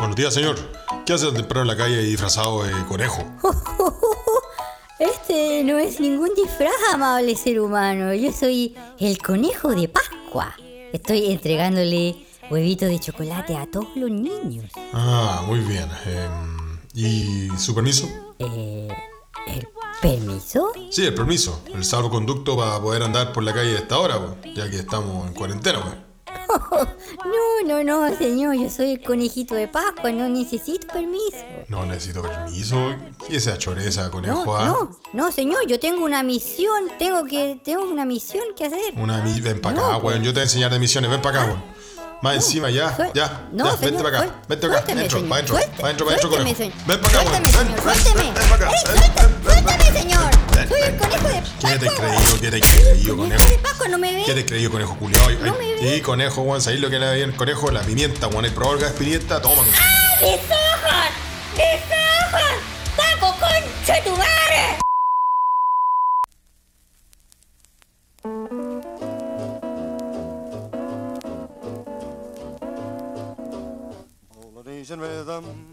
[0.00, 0.56] Buenos días, señor.
[1.04, 3.22] ¿Qué hace tan temprano en la calle disfrazado de conejo?
[4.98, 8.14] Este no es ningún disfraz, amable ser humano.
[8.14, 10.56] Yo soy el conejo de Pascua.
[10.92, 12.16] Estoy entregándole
[12.50, 14.70] huevitos de chocolate a todos los niños.
[14.94, 15.88] Ah, muy bien.
[16.06, 18.08] Em, ¿Y su permiso?
[18.38, 18.88] Eh,
[19.48, 19.68] ¿El
[20.00, 20.72] permiso?
[20.90, 21.62] Sí, el permiso.
[21.74, 24.18] El salvoconducto para poder andar por la calle a esta hora,
[24.54, 26.09] ya que estamos en cuarentena, pues.
[27.24, 28.54] No, no, no, señor.
[28.56, 30.10] Yo soy el conejito de Pascua.
[30.12, 31.36] No necesito permiso.
[31.68, 32.94] No necesito permiso.
[33.28, 34.44] ¿Y esa choreza, conejo?
[34.44, 34.64] No, ah?
[34.64, 35.66] no, no, señor.
[35.66, 36.88] Yo tengo una misión.
[36.98, 38.94] Tengo que, tengo una misión que hacer.
[38.96, 40.22] Una mi- ven para No, acá, weón.
[40.22, 41.10] Yo te voy a enseñar de misiones.
[41.10, 41.80] Ven para acá, weón.
[42.22, 43.48] Más encima, ya, suel- ya.
[43.50, 44.34] no, ya, señor, vente para acá.
[44.46, 44.86] Vente para acá.
[44.86, 45.28] para adentro.
[45.28, 45.56] Para adentro,
[46.06, 46.58] para adentro, conejo.
[46.86, 47.42] Ven para acá, weón.
[47.42, 48.70] Ven, ven, ven, para acá.
[49.42, 50.39] Suéltame, señor.
[50.70, 52.06] Soy el conejo de ¿Qué te Pascua.
[52.06, 52.40] creído?
[52.40, 53.44] ¿Qué te creído, conejo?
[53.48, 54.22] De Pascua, no me ve.
[54.24, 55.28] ¿Qué te creído, conejo culiao?
[55.28, 55.94] Ay, No ay, me ve.
[55.96, 56.62] Sí, conejo, weón.
[56.62, 57.70] ¿Sabéis lo que le bien el conejo?
[57.70, 58.44] La pimienta, weón.
[58.44, 59.42] ¿Hay probado el pimienta?
[59.42, 59.62] Toma.
[59.64, 61.10] ¡Mis ojos!
[61.54, 61.82] ¡Mis
[62.32, 62.42] ojos!
[62.96, 64.80] ¡Paco, concha tu madre!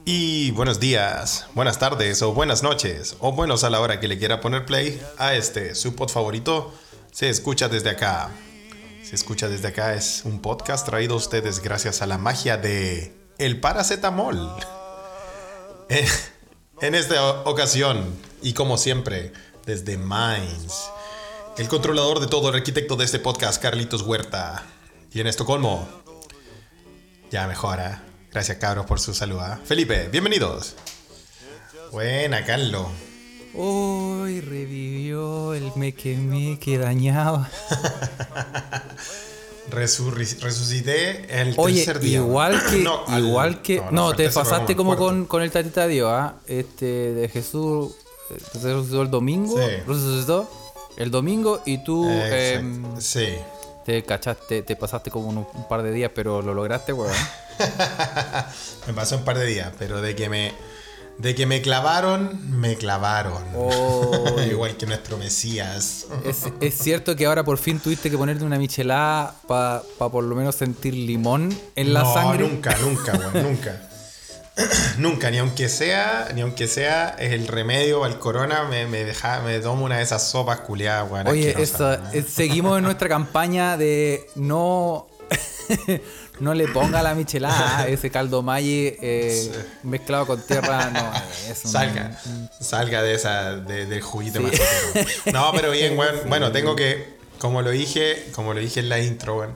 [0.05, 4.19] Y buenos días, buenas tardes o buenas noches o buenos a la hora que le
[4.19, 6.73] quiera poner play a este su pod favorito.
[7.11, 8.29] Se escucha desde acá.
[9.03, 13.15] Se escucha desde acá es un podcast traído a ustedes gracias a la magia de
[13.37, 14.37] el paracetamol.
[15.89, 16.05] Eh,
[16.81, 19.31] En esta ocasión y como siempre
[19.65, 20.89] desde Mainz,
[21.57, 24.63] el controlador de todo, el arquitecto de este podcast, Carlitos Huerta.
[25.13, 25.87] Y en Estocolmo,
[27.31, 28.06] ya mejora.
[28.37, 29.39] Gracias, cabros, por su salud.
[29.39, 29.59] ¿ah?
[29.65, 30.75] Felipe, bienvenidos.
[31.91, 32.85] Buena, Carlos.
[33.55, 37.47] Uy, revivió el meque meque dañado.
[39.71, 42.17] Resurri- resucité el Oye, tercer día.
[42.19, 42.77] igual que.
[42.83, 43.77] No, al- igual que.
[43.77, 46.35] no, No, no, te pasaste como con, con el tatita Dios, ¿ah?
[46.45, 47.91] Este, de Jesús.
[48.29, 49.57] eh, resucitó el domingo.
[49.57, 49.65] Sí.
[49.87, 50.47] Resucitó
[50.95, 53.29] el domingo y tú em, Sí.
[53.83, 57.11] te cachaste, te pasaste como un, un par de días, pero lo lograste, weón.
[58.87, 60.53] me pasó un par de días, pero de que me.
[61.17, 63.41] De que me clavaron, me clavaron.
[63.55, 64.35] Oh.
[64.51, 66.05] Igual que nuestro Mesías.
[66.23, 70.35] Es, es cierto que ahora por fin tuviste que ponerte una michelada para por lo
[70.35, 72.47] menos sentir limón en la no, sangre.
[72.47, 73.81] nunca, nunca, weón, nunca.
[74.99, 79.57] nunca, ni aunque sea, ni aunque sea el remedio al corona, me, me deja, me
[79.59, 81.27] tomo una de esas sopas culiadas, weón.
[81.29, 85.07] Oye, esa- eh, seguimos en nuestra campaña de no
[86.39, 89.51] no le ponga la michelada a ese caldo malle eh,
[89.83, 90.89] mezclado con tierra.
[90.91, 91.11] No,
[91.51, 92.19] es un- Salga,
[92.59, 94.51] salga de esa, de- del juguito más
[95.31, 96.15] No, pero bien, weón.
[96.27, 99.55] Bueno, tengo que, como lo dije, como lo dije en la intro, weón.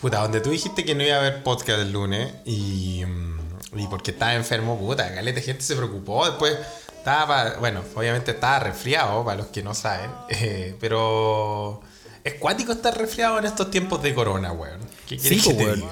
[0.00, 3.86] Puta, donde tú dijiste que no iba a haber podcast el lunes y, mm, y
[3.86, 6.26] porque estaba enfermo, puta, caleta gente se preocupó.
[6.26, 6.56] Después
[6.98, 11.80] estaba, bueno, obviamente estaba resfriado, para los que no saben, eh, pero
[12.24, 14.80] es cuático estar resfriado en estos tiempos de corona, weón.
[15.06, 15.88] ¿Qué Sí, que te diga?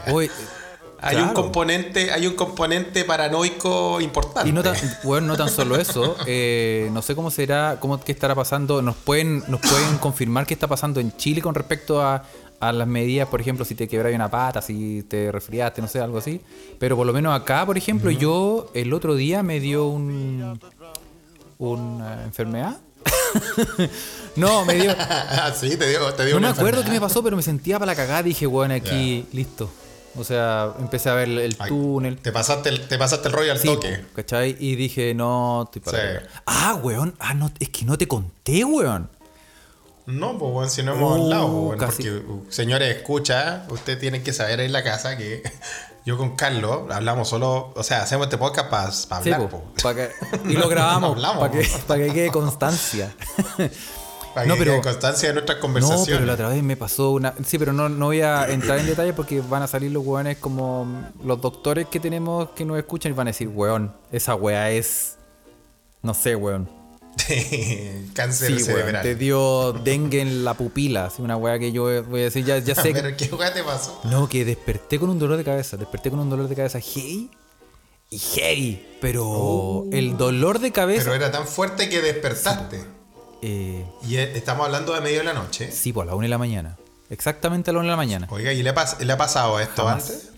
[1.05, 4.49] Hay un componente, hay un componente paranoico importante.
[4.49, 8.13] Y no tan, bueno, no tan solo eso, eh, no sé cómo será, cómo qué
[8.13, 12.23] estará pasando, nos pueden, nos pueden confirmar qué está pasando en Chile con respecto a,
[12.61, 15.99] a las medidas, por ejemplo, si te quebras una pata, si te resfriaste, no sé,
[15.99, 16.41] algo así.
[16.79, 20.61] Pero por lo menos acá, por ejemplo, yo el otro día me dio un
[21.59, 22.79] una enfermedad.
[24.37, 24.95] No, me dio.
[24.99, 27.79] Ah, sí, te dio, te dio No me acuerdo qué me pasó, pero me sentía
[27.79, 28.23] para la cagada.
[28.23, 29.71] Dije, bueno, aquí, listo.
[30.17, 32.19] O sea, empecé a ver el Ay, túnel.
[32.19, 34.05] Te pasaste el, te pasaste el rollo al Sí, toque.
[34.15, 34.57] ¿cachai?
[34.61, 36.27] Y dije, no, estoy para Sí.
[36.47, 37.15] Ah, weón.
[37.19, 39.09] Ah, no, es que no te conté, weón.
[40.05, 42.03] No, pues bueno, si no hemos Uh, hablado, pues, bueno, casi.
[42.03, 45.43] porque uh, señores, escucha, ustedes tienen que saber en la casa que
[46.05, 49.65] yo con Carlos hablamos solo, o sea, hacemos este podcast para hablar, po, po.
[49.83, 50.11] pa' que-
[50.49, 53.15] y lo grabamos para que, pa' que quede constancia.
[54.35, 56.07] para no, pero- quede constancia de nuestras No, conversaciones.
[56.09, 57.35] pero la otra vez me pasó una.
[57.45, 60.39] Sí, pero no, no voy a entrar en detalle porque van a salir los weones
[60.39, 60.87] como
[61.25, 65.17] los doctores que tenemos que nos escuchan y van a decir, weón, esa wea es.
[66.03, 66.69] No sé, weón.
[68.15, 69.03] Cáncer Sí, cerebral.
[69.03, 71.07] Te dio dengue en la pupila.
[71.07, 72.93] Así una wea que yo voy a decir, ya, ya sé.
[72.93, 74.01] que- pero ¿qué weá te pasó?
[74.05, 75.77] No, que desperté con un dolor de cabeza.
[75.77, 77.31] Desperté con un dolor de cabeza heavy
[78.11, 78.87] y heavy.
[79.01, 81.05] Pero el dolor de cabeza.
[81.05, 82.83] Pero era tan fuerte que despertaste.
[83.43, 85.71] eh, Y eh, estamos hablando de medio de la noche.
[85.73, 86.77] sí, pues a la una de la mañana.
[87.11, 88.27] Exactamente a la una de la mañana.
[88.31, 90.05] Oiga, ¿y le, pas- le ha pasado esto Jamás.
[90.11, 90.29] antes?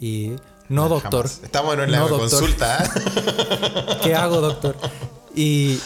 [0.00, 0.32] Y.
[0.68, 1.26] No, doctor.
[1.28, 1.44] Jamás.
[1.44, 2.84] Estamos en la No, consulta.
[2.84, 3.98] ¿eh?
[4.02, 4.76] ¿Qué hago, doctor?
[5.34, 5.78] Y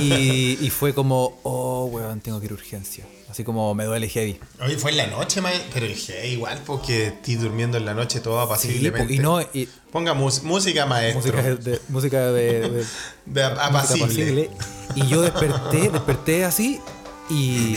[0.00, 3.04] Y, y fue como, oh, weón, tengo que ir a urgencia.
[3.30, 4.38] Así como me duele heavy.
[4.64, 8.20] Oye, fue en la noche, ma- pero dije, igual, porque estoy durmiendo en la noche
[8.20, 9.06] todo Sí, apaciblemente.
[9.06, 11.20] po, y no, y- Ponga música, maestro.
[11.20, 12.84] música de, música de, de-
[13.26, 14.04] de apacible.
[14.04, 14.50] apacible.
[14.94, 16.80] Y yo desperté, desperté así
[17.28, 17.76] y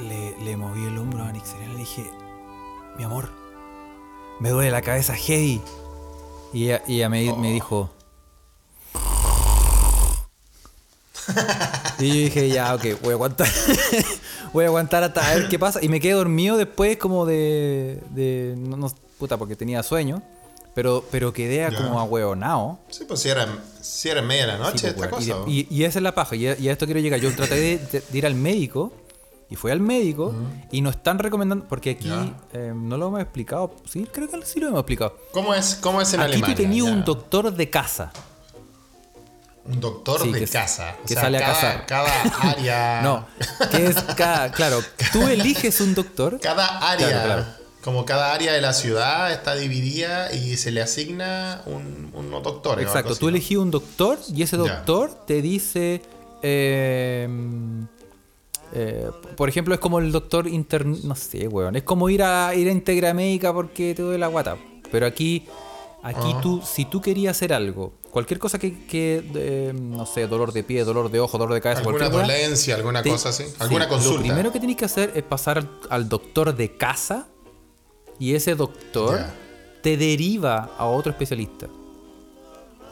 [0.00, 2.04] le, le moví el hombro a Nixon y le dije,
[2.98, 3.30] mi amor,
[4.40, 5.60] me duele la cabeza heavy.
[6.52, 7.90] Y ella, y ella me, me dijo...
[11.98, 13.48] Y yo dije, ya, ok, voy a aguantar.
[14.52, 15.78] voy a aguantar hasta a ver qué pasa.
[15.82, 18.02] Y me quedé dormido después como de...
[18.10, 20.22] de no, no- puta, porque tenía sueño.
[20.74, 21.76] Pero, pero quedé Ya.
[21.76, 22.80] como ahueonado.
[22.90, 23.46] Sí, pues si era,
[23.80, 25.38] si era media de la noche Sí, esta pues, weón.
[25.42, 25.50] cosa.
[25.50, 27.20] Y, y- y esa es la paja, y a, y a esto quiero llegar.
[27.20, 28.92] Yo traté de, de- de ir al médico,
[29.48, 30.34] y fui al médico,
[30.72, 32.10] y nos están recomendando, porque aquí
[32.54, 35.16] eh, no lo hemos explicado, sí, creo que sí lo hemos explicado.
[35.30, 36.56] ¿Cómo es, cómo es en aquí Alemania?
[36.56, 36.92] tú tenías Ya.
[36.92, 38.10] un doctor de casa.
[39.66, 40.96] Un doctor Sí, de que- casa.
[41.02, 41.86] O que sea, sale a cada, cazar.
[41.86, 43.00] Cada área.
[43.02, 43.26] No,
[43.70, 44.80] que es cada, claro,
[45.12, 46.38] tú eliges un doctor.
[46.40, 47.08] Cada área.
[47.08, 47.44] Claro, claro.
[47.82, 52.80] Como cada área de la ciudad está dividida y se le asigna un, o algo
[52.80, 53.28] Exacto, tú ¿no?
[53.30, 54.62] elegí un doctor y ese Ya.
[54.62, 56.00] doctor te dice,
[56.42, 57.28] eh,
[58.72, 62.54] eh, por ejemplo, es como el doctor interno, no sé, weón, es como ir a
[62.54, 64.56] ir a Integra Médica porque te duele la guata.
[64.90, 65.46] Pero aquí,
[66.04, 66.40] aquí Ah.
[66.40, 70.62] tú, si tú querías hacer algo, cualquier cosa que, que, eh, no sé, dolor de
[70.62, 73.44] pie, dolor de ojo, dolor de cabeza, Alguna cualquier dolencia, alguna te- cosa así.
[73.44, 74.18] sí, Alguna consulta.
[74.18, 77.26] Lo primero que tienes que hacer es pasar al, doctor de casa
[78.18, 79.18] y ese doctor
[79.82, 81.66] te deriva a otro especialista.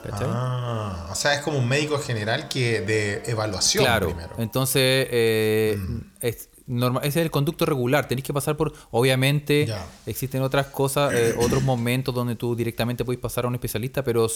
[0.03, 0.27] ¿Cachai?
[0.29, 4.09] Ah, o sea, es como un médico general que de evaluación claro.
[4.09, 4.35] primero.
[4.39, 5.99] Entonces, eh, Mm.
[6.21, 8.09] es norma- ese es el conducto regular.
[8.09, 8.73] Tenés que pasar por.
[8.91, 9.85] Obviamente, Ya.
[10.07, 14.27] existen otras cosas, eh, otros momentos donde tú directamente puedes pasar a un especialista, pero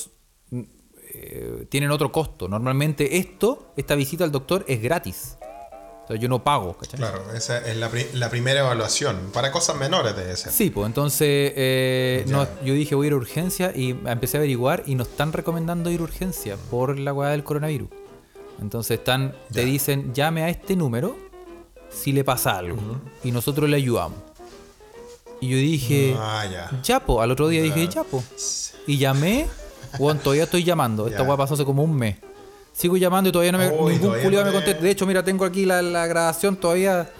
[0.51, 0.61] mm,
[1.13, 2.49] eh, tienen otro costo.
[2.49, 5.39] Normalmente, esto, esta visita al doctor es gratis.
[6.05, 7.01] O sea, yo no pago, ¿cachai?
[7.01, 9.31] Claro, esa es la, pri- la primera evaluación.
[9.33, 10.53] Para cosas menores debe ser.
[10.53, 14.41] Sí, pues entonces eh, no, yo dije voy a ir a urgencia y empecé a
[14.41, 17.89] averiguar y nos están recomendando ir a urgencia por la weá del coronavirus.
[18.61, 21.17] Entonces están, te dicen llame a este número
[22.03, 22.79] si le pasa algo
[23.25, 24.19] y nosotros le ayudamos.
[25.41, 26.81] Y yo dije, Ah, ya.
[26.83, 28.23] ya po, al otro día dije, ya po.
[28.87, 29.47] Y llamé,
[29.99, 31.07] bueno, todavía estoy llamando.
[31.09, 32.17] Esta weá pasó hace como un mes.
[32.73, 34.83] Sigo llamando y todavía no me, Uy, ningún no me te- contesta.
[34.83, 37.11] De hecho, mira, tengo aquí la, la grabación todavía.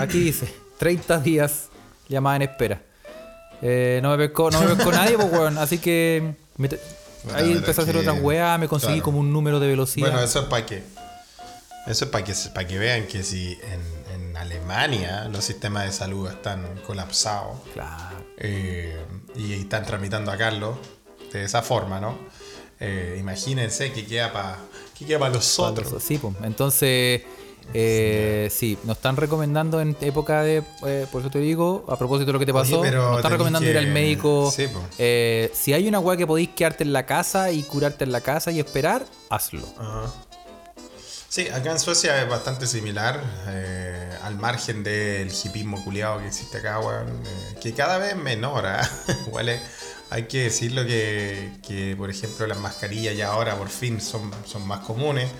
[0.00, 1.68] Aquí dice, 30 días
[2.08, 2.82] llamada en espera.
[3.60, 5.58] Eh, no me pescó, no me pescó nadie, pues, weón.
[5.58, 6.80] Así que me te-
[7.22, 9.04] Puta, ahí empecé a hacer que- otras weas, me conseguí claro.
[9.04, 10.08] como un número de velocidad.
[10.10, 10.82] Bueno, eso es para que.
[11.86, 13.80] Eso es para que, para que vean que si en
[14.42, 18.16] Alemania los sistemas de salud están colapsados Claro.
[18.36, 18.96] eh,
[19.34, 20.76] y están tramitando a Carlos
[21.32, 22.16] de esa forma, ¿no?
[22.80, 24.58] Eh, imagínense que queda para
[25.18, 25.88] para los otros.
[25.88, 26.34] Cuando- Sí, pues.
[26.44, 27.22] Entonces,
[27.74, 30.62] eh, sí, nos están recomendando en época de.
[30.86, 33.16] eh, por eso te digo, a propósito de lo que te Oye, pasó, pero nos
[33.16, 34.52] están recomendando ir al médico.
[34.54, 34.80] Sí, po.
[34.98, 38.20] Eh, si hay una weá que podéis quedarte en la casa y curarte en la
[38.20, 39.66] casa y esperar, hazlo.
[39.78, 40.12] Ajá.
[41.32, 43.18] Sí, acá en Suecia es bastante similar,
[43.48, 48.66] eh, al margen del hipismo culiado que existe acá, eh, que cada vez menor,
[49.46, 49.60] es-
[50.10, 54.68] hay que decirlo que, que, por ejemplo, las mascarillas ya ahora por fin son, son
[54.68, 55.30] más comunes,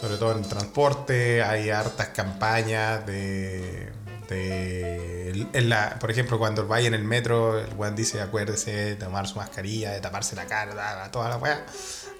[0.00, 3.90] sobre todo en transporte, hay hartas campañas de...
[4.28, 8.94] de en la, por ejemplo, cuando vaya en el metro, el weón dice, acuérdese de
[8.94, 11.66] tomar su mascarilla, de taparse la cara, toda la weá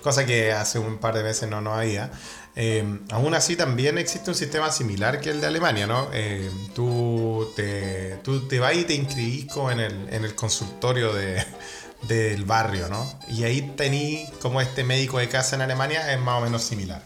[0.02, 2.10] cosa que hace un par de meses no, no había.
[2.54, 6.10] Eh, aún así también existe un sistema similar que el de Alemania, ¿no?
[6.12, 11.14] Eh, tú, te, tú te vas y te inscribís como en el, en el consultorio
[11.14, 11.42] de,
[12.02, 13.18] del barrio, ¿no?
[13.28, 17.00] Y ahí tení como este médico de casa en Alemania es más o menos similar.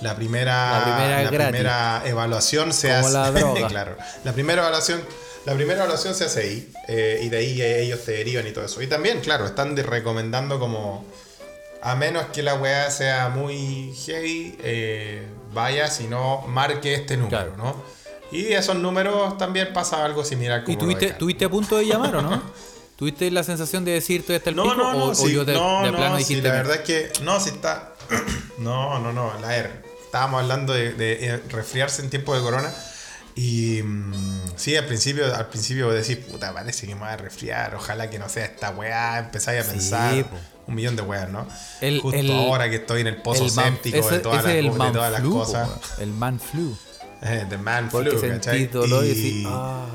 [0.00, 3.12] La primera, La primera evaluación se Como hace.
[3.12, 3.68] la droga.
[3.68, 3.96] claro.
[4.24, 5.00] La primera evaluación.
[5.46, 6.72] La primera evaluación se hace ahí.
[6.88, 8.82] eh, y de ahí ellos te derivan y todo eso.
[8.82, 11.04] Y también, claro, están recomendando como.
[11.82, 17.30] A menos que la weá sea muy heavy, eh, vaya, si no, marque este número,
[17.30, 17.56] Claro.
[17.56, 17.82] ¿no?
[18.32, 21.86] Y esos números también pasa algo similar como ¿Y de tuviste, tuviste a punto de
[21.86, 22.42] llamar o no?
[22.96, 24.74] ¿Tuviste la sensación de decir todavía está el No, pico?
[24.76, 26.48] no, no, o, o sí, yo de, no, de no, plano sí, dijiste.
[26.48, 27.94] la verdad es que, no, si está,
[28.58, 29.70] no, no, no, la R,
[30.04, 32.70] estábamos hablando de, de, eh, resfriarse en tiempo de corona
[33.36, 34.12] y mm,
[34.56, 38.18] sí, al principio, al principio decís, puta, parece que me voy a resfriar, ojalá que
[38.18, 40.36] no sea esta weá, empezáis a Sí, pensar po.
[40.66, 41.46] un millón de weas, ¿no?
[41.80, 44.44] El- Justo el- ahora que estoy en el pozo el man- séptico ese- de todas,
[44.44, 45.68] las, el de todas flu, cosas,
[45.98, 46.76] el man flu.
[47.50, 48.66] the man Porque flu, ¿cachai?
[48.66, 49.86] dolor y, Y- decís, ah,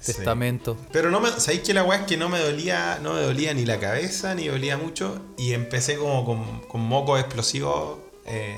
[0.00, 0.12] Sí.
[0.14, 0.76] testamento.
[0.92, 3.52] Pero no me, ¿sabéis que la weá es que no me dolía, no me dolía
[3.52, 5.20] ni la cabeza, ni dolía mucho?
[5.36, 8.56] Y empecé como con, con mocos explosivos eh,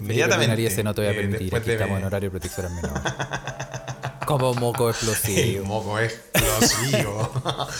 [0.00, 0.66] Inmediatamente.
[0.66, 1.40] Ese no te voy a eh, permitir.
[1.50, 3.00] después Aquí de- estamos en horario de protección al menor.
[4.26, 5.64] Como moco El explosivo.
[5.66, 7.30] moco explosivo.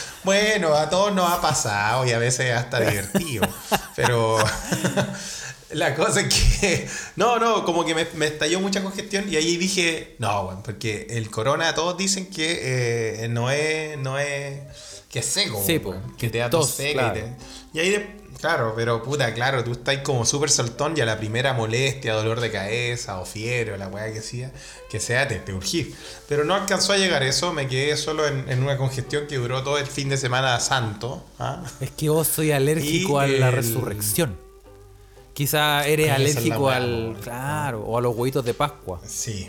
[0.24, 3.48] bueno, a todos nos ha pasado y a veces hasta divertido.
[3.96, 4.36] Pero
[5.70, 6.88] la cosa es que.
[7.16, 10.16] No, no, como que me, me estalló mucha congestión y ahí dije.
[10.18, 13.96] No, bueno, porque el corona, todos dicen que eh, no es.
[13.98, 14.60] No es
[15.08, 15.62] que es seco.
[15.64, 17.18] Sí, po, que te da tos, tos seca claro.
[17.18, 17.36] y, te-
[17.72, 21.18] y ahí de- Claro, pero puta, claro, tú estás como súper saltón y a la
[21.18, 24.52] primera molestia, dolor de cabeza o fiebre o la weá que sea,
[24.90, 25.94] que sea, te, te urgís.
[26.28, 29.62] Pero no alcanzó a llegar eso, me quedé solo en, en una congestión que duró
[29.62, 31.24] todo el fin de semana santo.
[31.38, 31.62] ¿ah?
[31.80, 34.36] Es que vos soy alérgico Y a la resurrección.
[35.34, 37.16] Quizá eres alérgico al.
[37.20, 39.00] Claro, o a los huevitos de Pascua.
[39.04, 39.48] Sí,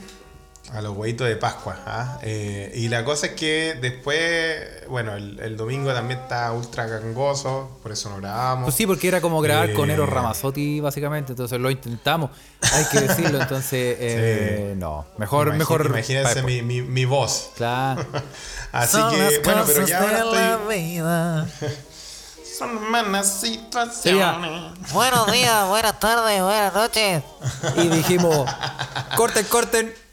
[0.74, 1.77] a los huevitos de Pascua.
[1.86, 2.19] ¿ah?
[2.24, 7.77] Eh, y la cosa es que después, bueno, el, el domingo también está ultra gangoso,
[7.84, 8.65] por eso no grabamos.
[8.65, 9.93] Pues sí, porque era como grabar con Eh.
[9.93, 11.34] Eros Ramazzotti, básicamente.
[11.34, 12.31] Entonces lo intentamos.
[12.74, 13.41] Hay que decirlo.
[13.41, 15.05] Entonces, eh, no.
[15.17, 15.86] Mejor, Imagi- mejor.
[15.86, 17.51] Imagínense mi, mi, mi voz.
[17.55, 18.05] Claro.
[18.72, 20.17] Así que, bueno, pero ya ahora
[20.57, 20.77] estoy.
[20.79, 21.48] vida.
[22.57, 24.72] Son malas situaciones.
[24.93, 27.22] Buenos días, buenas tardes, buenas noches.
[27.75, 28.50] Y dijimos,
[29.17, 30.04] corten, corten.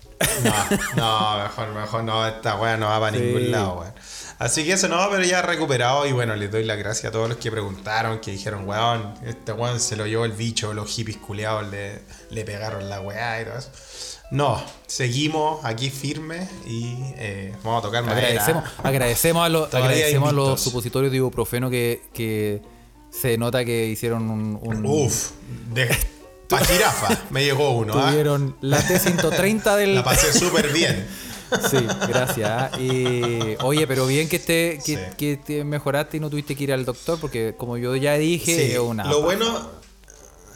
[0.45, 0.55] No,
[0.97, 3.23] no, mejor, mejor no, esta weá no va para Sí.
[3.23, 3.93] ningún lado, weón.
[4.39, 7.29] Así que eso no, pero ya recuperado y bueno, les doy las gracias a todos
[7.29, 11.19] los que preguntaron, que dijeron, weón, este weón se lo llevó el bicho, los hippies
[11.19, 12.01] culeados le,
[12.31, 13.71] le pegaron la weá y todo eso.
[14.33, 18.29] No, seguimos aquí firmes y eh, vamos a tocar madera.
[18.29, 22.63] Agradecemos, agradecemos a los, agradecemos a los supositorios de ibuprofeno que, que
[23.11, 24.59] se nota que hicieron un.
[24.63, 25.33] un- Uf,
[25.75, 25.87] de
[26.59, 28.11] pa' jirafa me llegó uno, ¿ah?
[28.11, 29.95] Tuvieron la T130 del.
[29.97, 31.07] La pasé súper bien.
[31.71, 32.51] Sí, gracias.
[32.51, 32.71] ¿ah?
[32.81, 35.01] Y, oye, pero bien que te, que, Sí.
[35.19, 38.55] que te mejoraste y no tuviste que ir al doctor, porque como yo ya dije,
[38.57, 39.05] Sí, es una.
[39.05, 39.71] lo bueno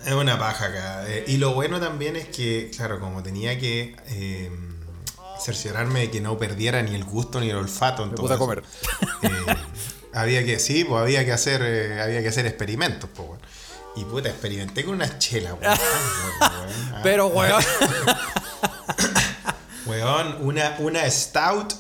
[0.07, 1.05] es una paja acá.
[1.09, 4.50] eh, y lo bueno también es que, claro, como tenía que eh,
[5.38, 8.05] cerciorarme de que no perdiera ni el gusto ni el olfato.
[8.07, 8.62] Me entonces, puse a comer.
[9.23, 9.57] eh,
[10.15, 11.61] había que, sí, pues había que hacer,
[12.00, 13.41] había que hacer experimentos, pues, weón.
[13.97, 15.79] Y puta, experimenté con unas chelas, weón.
[16.41, 17.00] Ah.
[17.03, 17.65] Pero, weón.
[19.87, 21.73] Weón, una, una stout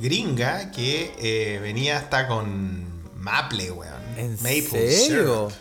[0.00, 4.02] gringa que eh, venía hasta con maple, weón.
[4.18, 5.50] ¿En Maple serio?
[5.50, 5.52] syrup.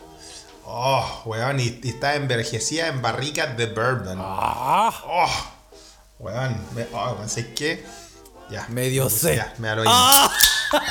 [0.65, 4.17] Oh, weón, y, y está envejecida en barricas de bourbon.
[4.19, 5.31] Ah, Oh,
[6.19, 7.85] weón, me, oh, pensé que.
[8.49, 8.67] Ya.
[8.69, 9.35] Medio me puse- sé.
[9.37, 10.11] Ya, me lo mismo.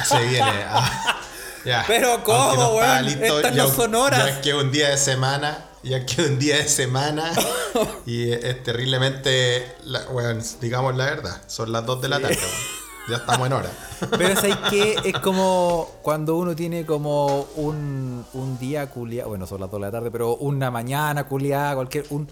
[0.08, 0.64] Se viene.
[0.66, 1.16] ah,
[1.64, 1.84] ya.
[1.86, 3.08] Pero ¿cómo, Aunque no weón?
[3.08, 4.24] Estas no ya- son horas.
[4.24, 5.66] Ya es que un día de semana.
[5.82, 7.32] Ya que un día de semana.
[8.06, 9.76] y es terriblemente.
[9.84, 11.42] la- weón, digamos la verdad.
[11.46, 12.82] Son las 2 de la tarde, weón.
[13.08, 13.70] Ya estamos en hora.
[14.16, 14.96] Pero ¿sabes qué?
[15.04, 19.86] Es como cuando uno tiene como un, un día culiado, bueno, son las 2 de
[19.86, 22.28] la tarde, pero una mañana culiada, cualquier, un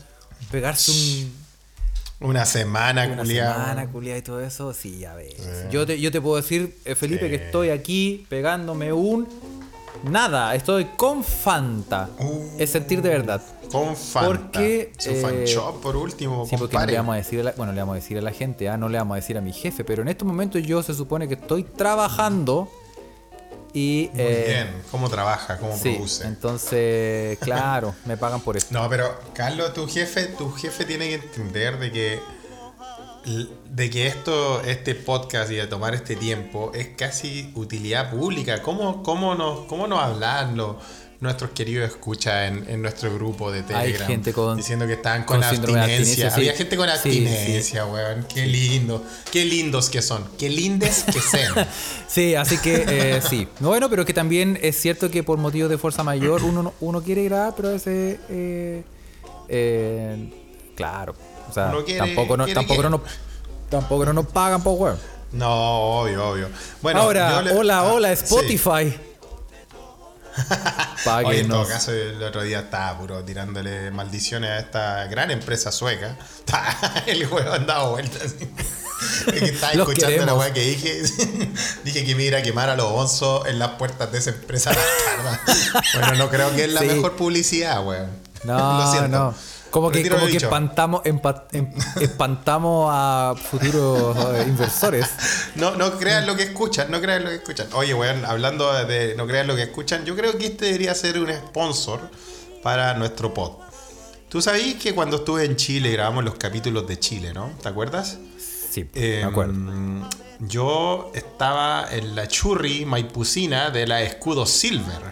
[0.51, 1.35] pegarse un,
[2.21, 3.53] Una semana, una culiao.
[3.55, 5.35] semana culiada y todo eso, sí, a ver.
[5.71, 9.27] Yo, te, yo te puedo decir, eh, Felipe, que estoy aquí pegándome un
[10.05, 12.11] nada, estoy con Fanta.
[12.19, 12.57] Uh.
[12.59, 13.41] es sentir de verdad.
[13.73, 14.29] Con Fanta.
[14.29, 17.45] Porque, Su eh, fan shop, por último, Sí, porque no le vamos a decir a
[17.45, 19.39] la, bueno, le vamos a decir a la gente, ah, no le vamos a decir
[19.39, 22.69] a mi jefe, pero en estos momentos yo se supone que estoy trabajando
[23.73, 24.83] y Muy eh, bien.
[24.91, 25.59] ¿Cómo trabaja?
[25.59, 26.27] ¿Cómo sí, produce?
[26.27, 28.73] entonces, claro, me pagan por esto.
[28.75, 32.21] No, pero Carlos, tu jefe, tu jefe tiene que entender de que
[33.67, 38.63] de que esto, este podcast y de tomar este tiempo es casi utilidad pública.
[38.63, 40.77] ¿Cómo, cómo nos, cómo nos hablan los-
[41.21, 44.07] nuestros queridos escuchas en, en nuestro grupo de Telegram?
[44.07, 45.83] gente con- diciendo que estaban con, con abstinencia.
[45.85, 46.37] abstinencia, sí.
[46.37, 48.27] Había gente con abstinencia, weón.
[48.33, 49.05] Qué lindo.
[49.31, 50.25] Qué lindos que son.
[50.39, 51.55] Qué lindes que sean.
[52.09, 53.47] Sí, así que eh, sí.
[53.61, 56.75] No, Bueno, pero que también es cierto que por motivos de fuerza mayor uno, no-
[56.81, 58.83] uno quiere grabar, pero a veces, eh,
[59.49, 60.33] eh,
[60.75, 61.15] claro,
[61.49, 63.03] o sea, quiere- tampoco, no, quiere tampoco, que- no,
[63.69, 64.99] tampoco no nos pagan por weón.
[65.33, 66.49] No, obvio, obvio.
[66.83, 68.25] Bueno, Ahora, le- hola, ah, hola, sí.
[71.25, 75.73] Oye, en todo caso, el otro día estaba puro tirándole maldiciones a esta gran empresa
[75.73, 76.17] sueca.
[77.07, 78.35] El juego andaba vueltas.
[78.35, 81.03] que estaba Los escuchando la weá que dije.
[81.85, 84.73] dije que me iba a quemar a los onzos en las puertas de esa empresa.
[85.95, 86.87] Bueno, no creo que es la Sí.
[86.87, 88.11] mejor publicidad, weón.
[88.45, 89.09] Lo No, siento.
[89.19, 89.35] no.
[89.71, 95.09] Como que, como que espantamos, em-, espantamos a futuros eh, inversores.
[95.57, 97.67] No, no crean lo que escuchan, no crean lo que escuchan.
[97.73, 101.19] Oye, weón, hablando de no crean lo que escuchan, yo creo que este debería ser
[101.19, 102.01] un sponsor
[102.63, 103.53] para nuestro pod.
[104.29, 107.51] Tú sabéis que cuando estuve en Chile grabamos los capítulos de Chile, ¿no?
[107.61, 108.19] ¿Te acuerdas?
[108.71, 109.55] Sí, me em, acuerdo.
[110.39, 115.03] Yo estaba en la churri maipucina de la Escudo Silver.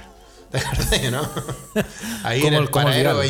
[0.50, 1.28] ¿Te acordás, no?
[2.22, 3.20] Ahí en el, el paradero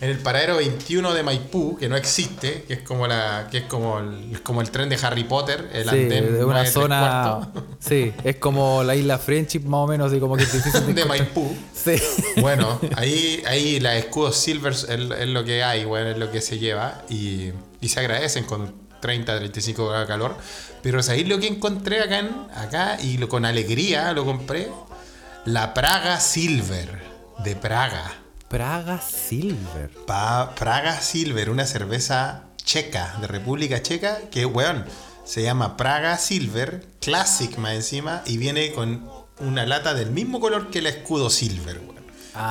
[0.00, 3.64] en el paradero 21 de Maipú, que no existe, que es como la que es
[3.64, 7.50] como el, como el tren de Harry Potter, el Sí, andén de una zona.
[7.80, 11.04] Sí, es como la isla Friendship, más o menos, así como que es difícil de.
[11.06, 11.56] Maipú.
[11.74, 11.96] Sí.
[12.40, 16.40] Bueno, ahí, ahí la escudos silver es, es lo que hay, bueno, es lo que
[16.40, 17.50] se lleva y,
[17.80, 20.36] y se agradecen con 30, 35 grados de calor.
[20.82, 24.68] Pero es ahí lo que encontré acá, en- acá y lo, con alegría lo compré,
[25.44, 27.00] la Praga Silver
[27.44, 28.12] de Praga.
[28.48, 29.90] Praga Silver.
[30.06, 34.84] Pa- Praga Silver, una cerveza checa, de República Checa, que, weón,
[35.24, 39.08] se llama Praga Silver, Classic más encima, y viene con
[39.40, 41.96] una lata del mismo color que el escudo Silver, weón.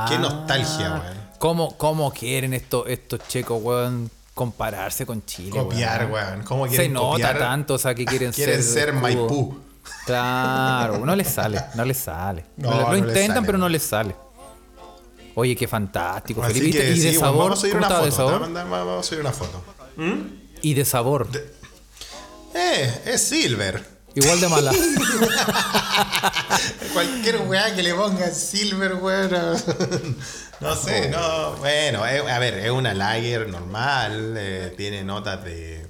[0.08, 1.18] Qué Ah, nostalgia, weón.
[1.40, 5.50] ¿Cómo, cómo quieren estos, estos checos, weón, compararse con Chile?
[5.52, 6.44] Copiar, weón.
[6.44, 7.40] ¿Cómo Se quieren nota copiar?
[7.40, 8.94] tanto, o sea, que quieren, Quieren ser.
[8.94, 9.58] Maipú.
[10.06, 12.46] Claro, no les sale, no les sale.
[12.58, 14.16] No, lo no intentan, sale, pero no les sale.
[15.40, 16.80] Oye, qué fantástico, Así Felipe.
[16.80, 17.44] que ¿Y de sí, sabor?
[17.44, 18.06] vamos a subir ¿Cómo una foto.
[18.06, 18.42] de te voy a sabor?
[18.42, 19.64] mandar- vamos a subir una foto.
[20.64, 21.28] Y de sabor.
[22.56, 23.86] Eh, es Silver.
[24.16, 24.74] Igual de mala.
[26.94, 29.30] Cualquier weá que le ponga Silver, weón.
[30.60, 31.52] No sé, no.
[31.58, 34.34] Bueno, eh, a ver, es una lager normal.
[34.38, 35.86] eh, tiene notas de.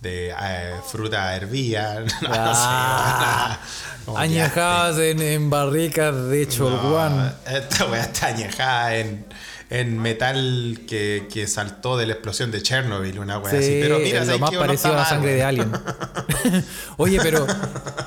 [0.00, 2.04] de eh, fruta hervía.
[2.22, 3.85] No, Ah, sé.
[4.14, 7.16] Añejadas en, en barricas de Cholguán.
[7.16, 9.24] No, esta weá está añejada en,
[9.70, 13.78] en metal que, que saltó de la explosión de Chernobyl, una weá Sí, así.
[13.80, 14.52] Pero mira, es lo ¿sabes más?
[14.52, 15.72] No parecido a la sangre de alien.
[16.96, 17.46] Oye, pero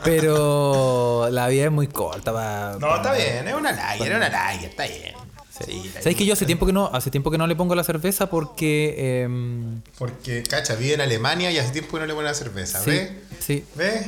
[0.04, 2.78] pero la vida es muy corta para.
[2.80, 5.16] No, está bien, es una lager, es una lager, está bien.
[5.66, 7.84] Sí, ¿Sabes que yo hace tiempo que no hace tiempo que no le pongo la
[7.84, 12.28] cerveza porque em, Porque, cacha, vive en Alemania y hace tiempo que no le ponen
[12.28, 13.12] la cerveza, sí, ¿ves?
[13.42, 13.66] sí.
[13.76, 14.08] ¿Ves?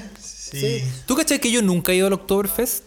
[0.51, 0.83] Sí.
[1.05, 2.83] ¿Tú cachai que yo nunca he ido al Oktoberfest?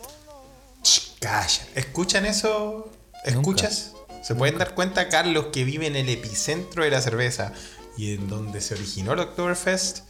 [0.83, 1.66] Ch, Calla.
[1.75, 2.90] ¿Escuchan eso?
[3.25, 3.92] ¿Escuchas?
[4.23, 7.52] ¿Se pueden dar cuenta, Carlos, que vive en el epicentro de la cerveza
[7.97, 10.00] y en donde se originó el Oktoberfest?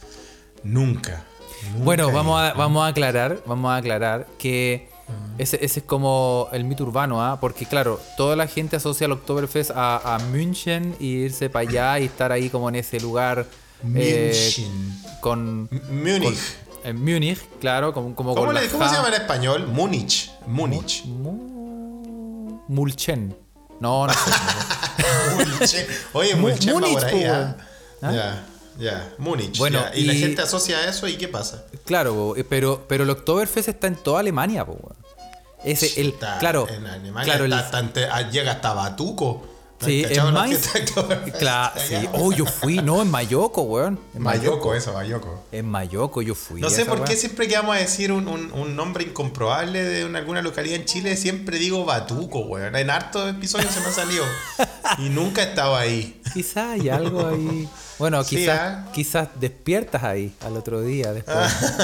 [0.63, 1.25] Nunca.
[1.71, 4.89] nunca Bueno, vamos a, vamos a aclarar, vamos a aclarar que
[5.37, 7.39] ese, ese es como el mito urbano, ¿ah?
[7.39, 11.99] Porque claro, toda la gente asocia al Oktoberfest a, a München y irse para allá
[11.99, 13.45] y estar ahí como en ese lugar
[13.93, 14.33] eh,
[15.19, 16.39] con Múnich.
[16.85, 19.67] En Múnich, claro, como, como ¿Cómo, con le- cómo se llama en español?
[19.67, 20.31] Múnich.
[20.47, 21.03] Múnich.
[21.05, 23.35] Mu- Mulchen.
[23.79, 24.19] No, no sé.
[25.35, 25.87] Múnich.
[26.13, 27.55] Oye, Mu- Múnich Múnich, por ahí, po, ¿ah?
[28.01, 28.11] ¿Ah?
[28.11, 28.45] Ya,
[28.77, 29.09] ya.
[29.17, 29.57] Múnich.
[29.57, 29.95] Bueno, ya.
[29.95, 31.65] y, la gente asocia a eso y ¿qué pasa?
[31.85, 34.77] claro, eh, pero, pero el Oktoberfest está en toda Alemania, po.
[35.63, 39.47] Ese, el, Está claro, En Alemania claro, el- está bastante- ah, llega hasta Batuco.
[39.81, 40.69] ¿No Sí, en Mainz.
[41.39, 41.95] Claro, sí.
[42.13, 43.99] Oh, yo fui, no, en Mayoco, weón.
[44.13, 45.43] En Mayoco, eso, Mayoco.
[45.51, 46.61] En Mayoco yo fui.
[46.61, 50.05] No sé por qué siempre que vamos a decir un, un- un nombre incomprobable de
[50.05, 52.75] una- alguna localidad en Chile, siempre digo Batuco, weón.
[52.75, 54.23] En hartos episodios se me ha salido.
[55.05, 56.21] y nunca he estado ahí.
[56.33, 57.67] Quizás hay algo ahí.
[57.97, 58.87] Bueno, Sí, quizás, ¿ah?
[58.93, 61.37] quizás despiertas ahí al otro día después.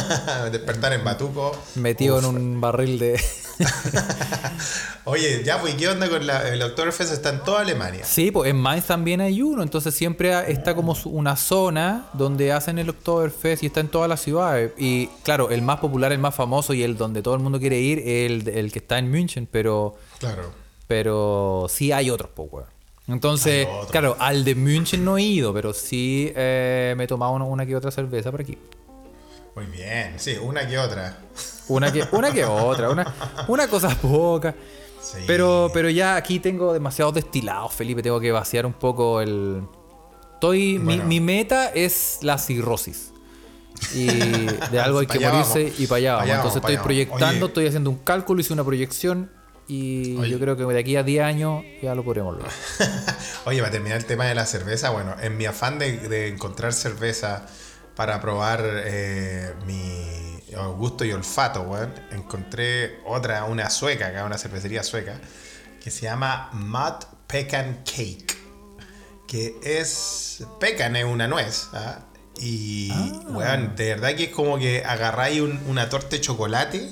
[0.52, 1.52] Despertar en Batuco.
[1.76, 2.24] metido Uf.
[2.26, 3.22] en un barril de.
[5.06, 7.12] Oye, ya, pues, ¿y ¿qué onda con la, el Oktoberfest?
[7.14, 8.04] Está en toda Alemania.
[8.06, 9.64] Sí, pues en Mainz también hay uno.
[9.64, 14.22] Entonces siempre está como una zona donde hacen el Oktoberfest y está en todas las
[14.22, 14.74] ciudades.
[14.78, 17.80] Y claro, el más popular, el más famoso y el donde todo el mundo quiere
[17.80, 19.96] ir es el, el que está en München, pero.
[20.20, 20.52] Claro.
[20.88, 22.66] Pero sí hay otros, pues.
[23.08, 27.66] Entonces, claro, al de München no he ido, pero sí eh, me he tomado una,
[27.66, 28.58] que otra cerveza por aquí.
[29.56, 31.20] Muy bien, sí, una que otra.
[31.68, 33.14] Una que, una que otra, una,
[33.48, 34.56] una cosa poca.
[35.02, 35.20] Sí.
[35.28, 38.02] Pero, pero ya aquí tengo demasiados destilados, Felipe.
[38.04, 39.64] Tengo que vaciar un poco el.
[40.36, 40.78] Estoy.
[40.80, 41.06] mi- Bueno.
[41.06, 43.12] Mi, meta es la cirrosis.
[43.96, 45.80] Y de algo hay que morirse vamos.
[45.80, 46.24] y para allá vamos.
[46.26, 49.32] allá Entonces vamos, estoy proyectando, estoy haciendo un cálculo, hice una proyección.
[49.74, 50.30] Y Oye.
[50.32, 52.52] yo creo que de aquí a 10 años ya lo podremos lograr.
[53.46, 56.74] Oye, para terminar el tema de la cerveza, bueno, en mi afán de, de encontrar
[56.74, 57.46] cerveza
[57.96, 60.42] para probar eh, mi
[60.78, 65.22] gusto y olfato, weón, encontré otra, una sueca, acá, una cervecería sueca,
[65.82, 68.36] que se llama Mud Pecan Cake.
[69.26, 70.44] Que es.
[70.60, 72.00] Pecan es una nuez, ¿ah?
[72.42, 72.92] Y,
[73.30, 76.90] weón, de verdad que es como que agarráis un- una torta de chocolate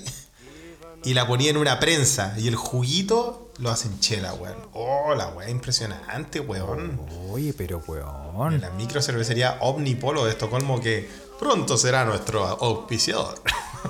[1.03, 4.57] y la ponía en una prensa y el juguito lo hacen chela, weón.
[4.73, 6.99] Oh, la weá, impresionante, weón.
[7.29, 8.61] Oye, pero En weón.
[8.61, 11.09] la microcervecería Omnipolo de Estocolmo que
[11.39, 13.35] pronto será nuestro auspiciador.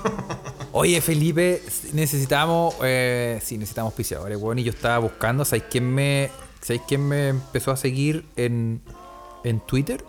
[0.71, 2.75] Oye, Felipe, necesitamos.
[2.83, 4.59] Eh, sí, necesitamos auspiciadores, weón.
[4.59, 6.29] Y yo estaba buscando, ¿sabéis quién me.
[6.61, 8.81] ¿Sabéis quién me empezó a seguir en,
[9.43, 10.03] en Twitter?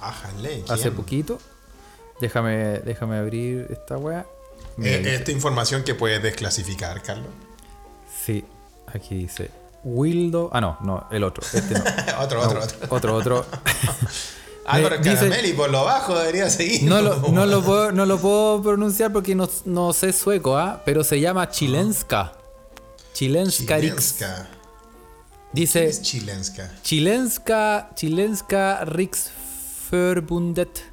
[0.00, 0.64] ¿quién?
[0.68, 1.38] hace poquito.
[2.20, 4.26] Déjame, déjame abrir esta weá.
[4.82, 7.28] Eh, esta información que puedes desclasificar, Carlos.
[8.24, 8.44] Sí,
[8.86, 9.50] aquí dice.
[9.84, 10.50] Wildo.
[10.52, 11.42] Ah, no, no, el otro.
[11.52, 11.80] Este no.
[12.20, 12.86] otro, otro, otro.
[12.90, 13.46] Otro, otro.
[14.66, 16.84] Álvaro Caramelli, por lo bajo debería seguir.
[16.84, 20.82] No lo, no lo puedo, no lo puedo pronunciar porque no, no sé sueco, ¿ah?
[20.84, 22.32] Pero se llama Chilenska.
[23.12, 23.80] Chilenska.
[23.80, 24.48] Chilenska.
[24.50, 24.60] ¿Qué
[25.52, 26.70] Dice es Chilenska?
[26.82, 30.89] Chilenska, Chilenska Riksförbundet.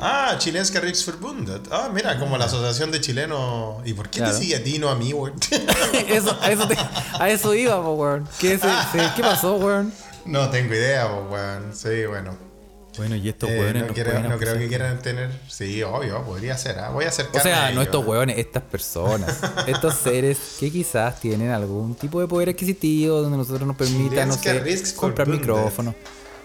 [0.00, 1.62] Ah, Chilenska Riksförbundet.
[1.72, 3.76] Ah, mira, como la asociación de chilenos.
[3.84, 4.32] ¿Y por qué Claro.
[4.36, 5.32] te sigue a ti, no a mí, güey?
[6.08, 6.76] Eso, a, eso te-
[7.18, 8.28] a eso iba, weón.
[8.38, 8.58] ¿Qué,
[9.16, 9.92] ¿Qué pasó, weón?
[10.24, 11.72] no tengo idea, weón.
[11.74, 12.36] Sí, bueno.
[12.96, 15.30] Bueno, y estos Eh, weones no quiero- no creo que quieran tener.
[15.48, 16.78] Sí, obvio, podría ser.
[16.80, 16.90] ¿ah?
[16.90, 17.42] Voy a O acercarme.
[17.42, 17.84] sea, a no ellos.
[17.84, 19.36] estos hueones, estas personas,
[19.68, 24.34] estos seres que quizás tienen algún tipo de poder adquisitivo donde nosotros nos permita, no
[24.34, 24.60] sé,
[24.96, 25.46] comprar Forbundet.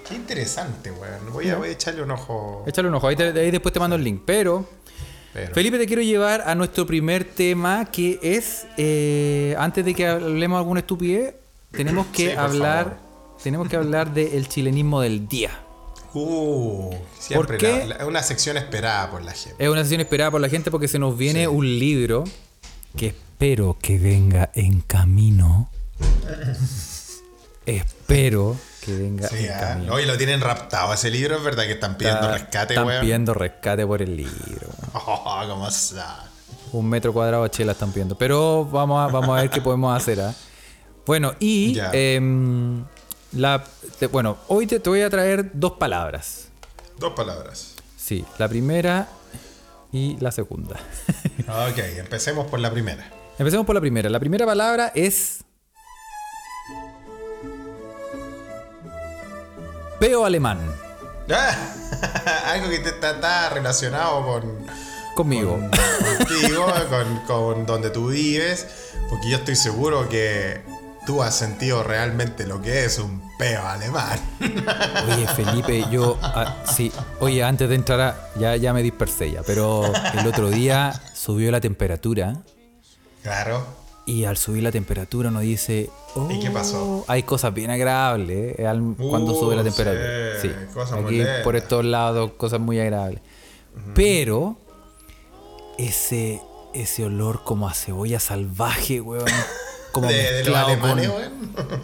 [0.07, 1.31] Qué interesante, weón.
[1.31, 2.63] Voy a, voy a echarle un ojo.
[2.67, 4.21] Échale un ojo, ahí, te- ahí después te mando el link.
[4.25, 4.67] Pero,
[5.33, 10.05] Pero- Felipe, te quiero llevar a nuestro primer tema que es, eh, antes de que
[10.07, 11.35] hablemos alguna estupidez,
[11.71, 12.97] tenemos que Sí, hablar,
[13.41, 15.51] tenemos que hablar del chilenismo del día.
[16.13, 17.85] Uh, siempre ¿Por qué?
[17.87, 19.63] la- la- una sección esperada por la gente.
[19.63, 22.25] Es una sesión esperada por la gente porque se nos viene un libro
[22.95, 25.69] que espero que venga en camino.
[27.65, 29.78] espero que venga Sí, ah.
[29.86, 33.02] lo tienen raptado ese libro, es verdad que están pidiendo Está- rescate, están weón.
[33.02, 34.67] pidiendo rescate por el libro.
[34.93, 36.26] Oh, ¿cómo está?
[36.72, 38.17] Un metro cuadrado de chela están pidiendo.
[38.17, 40.19] Pero vamos a, vamos a ver qué podemos hacer.
[40.22, 40.34] ¿ah?
[41.06, 42.84] Bueno, y em,
[43.34, 43.63] la,
[44.00, 46.48] te- bueno, hoy te, te voy a traer dos palabras.
[47.00, 47.76] Dos palabras.
[47.98, 49.08] Sí, la primera
[49.91, 50.76] y la segunda.
[51.69, 53.06] Ok, empecemos por la primera.
[53.38, 54.10] Empecemos por la primera.
[54.10, 55.43] La primera palabra es.
[60.03, 60.59] Peo alemán.
[61.31, 61.55] Ah,
[62.51, 64.65] Algo que está, relacionado con,
[65.15, 65.57] Conmigo.
[66.17, 68.67] contigo, con, con donde tú vives,
[69.07, 70.61] porque yo estoy seguro que
[71.05, 74.19] tú has sentido realmente lo que es un peo alemán.
[74.41, 76.17] Oye, Felipe, yo.
[76.21, 78.29] ah, sí, oye, antes de entrar a.
[78.37, 79.85] Ya, ya me dispersé ya, pero
[80.19, 82.35] el otro día subió la temperatura.
[83.21, 83.83] Claro.
[84.05, 85.89] Y al subir la temperatura uno dice.
[86.29, 87.05] ¿Y qué "Oh, pasó?
[87.07, 90.39] Hay cosas bien agradables eh, al- cuando Uh, sube la temperatura.
[90.41, 93.21] sí, Sí, cosas aquí por estos lados, cosas muy agradables.
[93.95, 94.57] Pero
[95.77, 96.41] ese,
[96.73, 99.25] ese olor como a cebolla salvaje, weón.
[99.93, 101.33] Como De, de mezclado alemanes, con weón.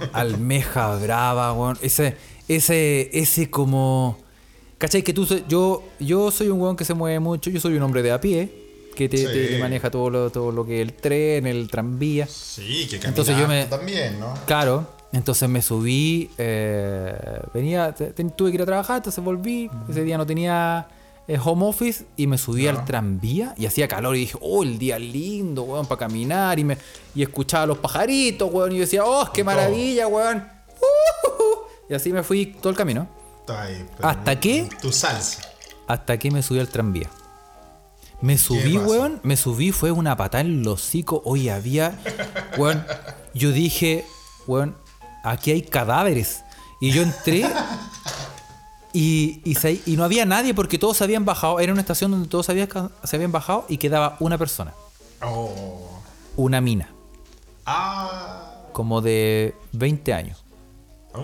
[0.13, 1.77] almeja brava, weón.
[1.81, 4.17] Ese, ese, ese como.
[4.79, 5.03] ¿Cachai?
[5.03, 8.01] Que tú yo, yo soy un weón que se mueve mucho, yo soy un hombre
[8.01, 9.25] de a pie, que te, Sí.
[9.25, 12.27] te- te maneja todo lo, todo lo que es el tren, el tranvía.
[12.27, 14.33] Sí, que Entonces yo me- también, ¿no?
[14.45, 17.13] Claro, entonces me subí, eh,
[17.53, 20.87] venía, te- tuve que ir a trabajar, entonces volví, ese día no tenía
[21.27, 24.79] eh, home office y me subí al tranvía y hacía calor y dije, oh, el
[24.79, 26.75] día lindo, weón, para caminar y, me,
[27.13, 30.37] y escuchaba a los pajaritos, weón, y yo decía, oh, qué maravilla, weón.
[30.81, 33.07] Uh, y así me fui todo el camino,
[33.47, 34.67] ahí, ¿Hasta qué?
[34.81, 35.41] Tu salsa.
[35.87, 37.09] hasta que me subí al tranvía.
[38.21, 41.21] Me subí, weón, me subí, fue una patada en el hocico.
[41.25, 41.97] Oye, había,
[42.57, 42.85] weón,
[43.33, 44.05] yo dije,
[44.47, 44.75] weón,
[45.23, 46.43] aquí hay cadáveres.
[46.81, 47.45] Y yo entré
[48.93, 51.59] y, y, se- y no había nadie porque todos se habían bajado.
[51.59, 54.73] Era una estación donde todos se habían, ca- se habían bajado y quedaba una persona,
[55.21, 56.01] Oh.
[56.35, 56.89] una mina,
[57.65, 58.53] Ah.
[58.73, 60.43] como de 20 años.
[61.13, 61.23] Oh.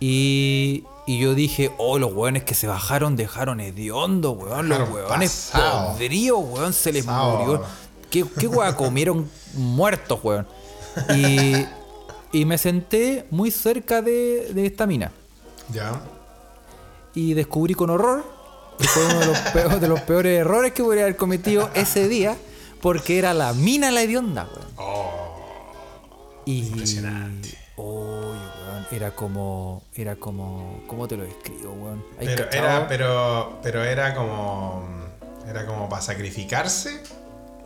[0.00, 4.68] Y, y yo dije, oh, los weones que se bajaron dejaron hediondo, weón.
[4.68, 5.92] Los pasado.
[5.92, 7.62] podridos, weón, se les murió.
[8.10, 10.46] ¿Qué, qué weá comieron muertos, weón?
[11.14, 11.66] Y,
[12.32, 15.10] y me senté muy cerca de, de esta mina.
[15.72, 16.00] Ya.
[17.14, 18.24] Y descubrí con horror
[18.78, 22.08] que fue uno de los, peores, de los peores errores que podría haber cometido ese
[22.08, 22.36] día,
[22.80, 24.68] porque era la mina la hedionda, weón.
[26.46, 27.58] Y, Oh, Impresionante.
[27.76, 29.82] Oye, weón, era como.
[29.94, 30.82] Era como.
[30.86, 32.04] ¿Cómo te lo describo, weón?
[32.18, 32.66] ¿Hay Pero cachado?
[32.66, 34.86] era, pero, pero era como.
[35.48, 37.02] Era como para sacrificarse.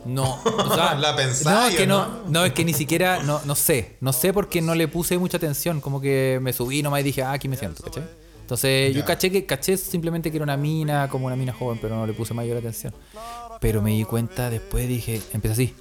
[0.05, 2.23] No, o sea, ¿La no, pensáis es que no, no?
[2.29, 5.35] no, es que ni siquiera, no, no sé, no sé porque no le puse mucha
[5.35, 8.03] atención, como que me subí nomás y dije, ah, aquí me siento, ¿cachai?
[8.39, 11.95] Entonces yo caché que caché simplemente que era una mina, como una mina joven, pero
[11.97, 12.93] no le puse mayor atención.
[13.59, 15.75] Pero me di cuenta después, dije, empecé así.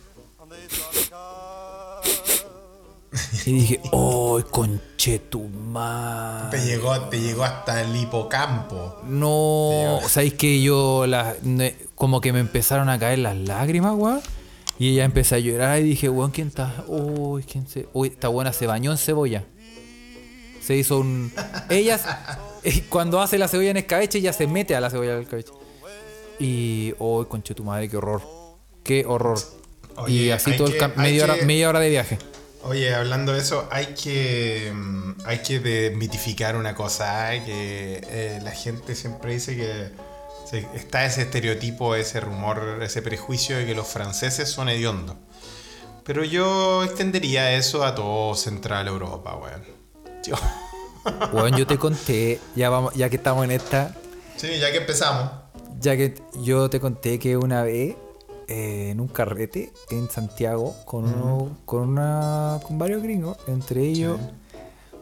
[3.47, 6.51] Y dije, ¡oh, conchetumar!
[6.51, 8.97] Te llegó, te llegó hasta el hipocampo.
[9.05, 11.35] No, ¿sabéis que yo la,
[11.95, 14.21] como que me empezaron a caer las lágrimas, weón?
[14.79, 16.85] Y ella empecé a llorar y dije, weón, ¿quién está?
[16.87, 17.89] Uy, ¿quién se.?
[17.93, 19.45] Uy, esta buena se bañó en cebolla.
[20.63, 21.33] Se hizo un.
[21.71, 21.99] Ella,
[22.63, 25.53] eh, cuando hace la cebolla en escabeche, ella se mete a la cebolla del escabeche.
[26.39, 26.95] Y.
[26.99, 28.23] ¡Uy, conche tu madre, qué horror!
[28.85, 29.39] ¡Qué horror!
[30.07, 32.19] y así todo el que- media, hora, que- media hora de viaje.
[32.69, 37.43] Oye, hablando de eso, hay que, mm, hay que desmitificar una cosa, ¿eh?
[37.45, 39.91] que eh, la gente siempre dice que
[40.49, 45.17] se- está ese estereotipo, ese rumor, ese prejuicio de que los franceses son hediondos.
[46.05, 49.63] Pero yo extendería eso a todo Central Europa, weón.
[50.25, 50.37] Yo-
[51.33, 53.95] Weón, yo te conté, ya vamos, ya que estamos en esta,
[54.37, 55.31] Sí, ya que empezamos.
[55.81, 57.97] ya que yo te conté que una vez
[58.49, 64.19] eh, en un carrete en Santiago con uno, con una, con varios gringos, entre ellos,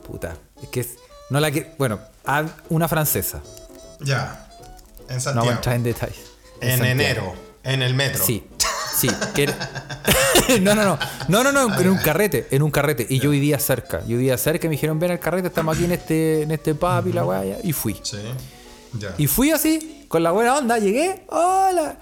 [0.06, 0.96] puta, es que es,
[1.30, 3.40] no la que, bueno, a una francesa,
[4.00, 4.42] Ya.
[5.08, 5.34] En no Santiago.
[5.46, 6.20] vamos a entrar en detalles.
[6.60, 7.34] en enero.
[7.62, 8.24] En el metro.
[8.24, 8.44] Sí,
[8.96, 9.08] sí.
[9.34, 9.56] que era-
[10.60, 10.98] no, no, no.
[11.28, 13.06] No, no, no, en un carrete, en un carrete.
[13.08, 14.00] Y yo vivía cerca.
[14.02, 16.74] Yo vivía cerca y me dijeron, ven al carrete, estamos aquí en este, en este
[16.76, 17.44] pub y la weá.
[17.44, 17.96] ya", Y fui.
[18.02, 18.18] Sí.
[19.18, 21.98] Y fui así, con la buena onda, llegué, hola.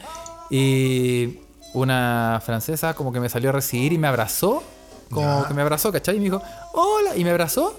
[0.50, 1.38] Y
[1.72, 4.62] una francesa como que me salió a recibir y me abrazó.
[5.10, 5.48] Como Ya.
[5.48, 6.16] que me abrazó, ¿cachai?
[6.16, 7.16] Y me dijo, hola.
[7.16, 7.78] Y me abrazó.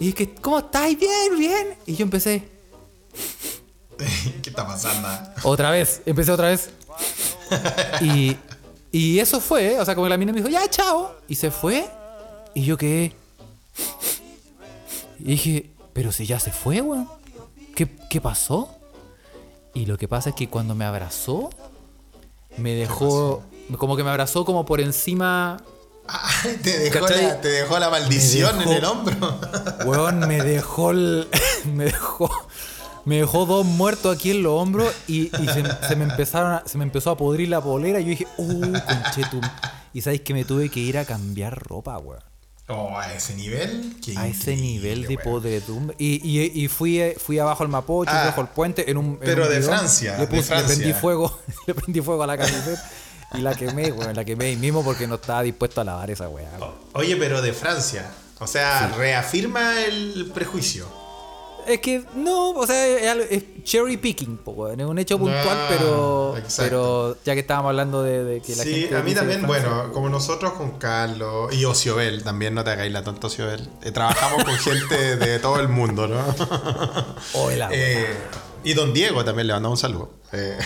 [0.00, 0.86] Y dije, ¿cómo estás?
[0.96, 1.74] Bien, bien.
[1.86, 2.48] Y yo empecé,
[4.42, 5.08] ¿Qué está pasando?
[5.42, 6.70] Otra vez, empecé otra vez.
[8.00, 8.36] Y,
[8.92, 11.16] y eso fue, o sea, como que la mina me dijo, ya, chao.
[11.26, 11.88] Y se fue.
[12.54, 13.12] Y yo quedé.
[15.18, 17.08] Y dije, pero si ya se fue, weón.
[17.74, 18.74] ¿Qué, ¿Qué pasó?
[19.78, 21.50] Y lo que pasa es que cuando me abrazó,
[22.56, 23.42] me dejó.
[23.76, 25.58] Como que me abrazó como por encima.
[26.08, 29.38] Ay, te dejó, la, te dejó la maldición en el hombro.
[29.86, 31.28] Weón, me dejó el-
[31.74, 32.28] me dejó
[33.04, 36.62] me dejó dos muertos aquí en los hombros y, y se, se me empezaron a-
[36.66, 39.40] se me empezó a podrir la polera y yo dije, "Uh, conchetum."
[39.94, 42.22] Y sabéis que me tuve que ir a cambiar ropa, weón.
[42.70, 43.96] Oh, a ese nivel.
[44.04, 45.96] Qué A ese nivel de podredumbre.
[45.98, 48.98] Y, y, y fui, eh, fui abajo al Mapocho, Ah, fui bajo el puente en
[48.98, 49.06] un.
[49.06, 49.62] en pero un de.
[49.62, 52.90] Francia, Le, de puse- le prendí fuego, le prendí fuego a la camiseta
[53.34, 54.14] y la quemé, weón.
[54.14, 56.50] La quemé ahí mismo porque no estaba dispuesto a lavar esa weá.
[56.92, 58.06] Oye, pero de Francia.
[58.38, 60.86] O sea, reafirma el prejuicio.
[61.68, 62.86] Es que no, o sea,
[63.30, 66.62] es, cherry picking, po, es un hecho puntual, Ah, pero, exacto.
[66.62, 68.96] pero ya que estábamos hablando de, de que la Sí, gente.
[68.96, 73.04] a mí también, bueno, como nosotros con Carlos y Ociobel, también no te hagáis la
[73.04, 73.68] tonta Ociobel.
[73.82, 76.18] Eh, trabajamos con gente de todo el mundo, ¿no?
[77.34, 78.06] Hola, Eh,
[78.64, 80.10] y don Diego también le mandamos un saludo.
[80.32, 80.58] Eh,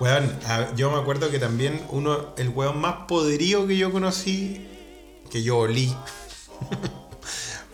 [0.00, 0.32] weón,
[0.76, 4.66] yo me acuerdo que también uno, el weón más poderío que yo conocí,
[5.30, 5.94] que yo olí,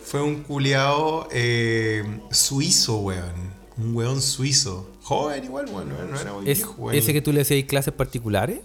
[0.05, 3.55] fue un culiao eh, suizo, weón.
[3.77, 4.89] Un weón suizo.
[5.03, 6.95] Joven igual, weón, no, no era muy ¿Es, viejo, weón.
[6.97, 8.59] ¿Ese que tú le decías clases particulares?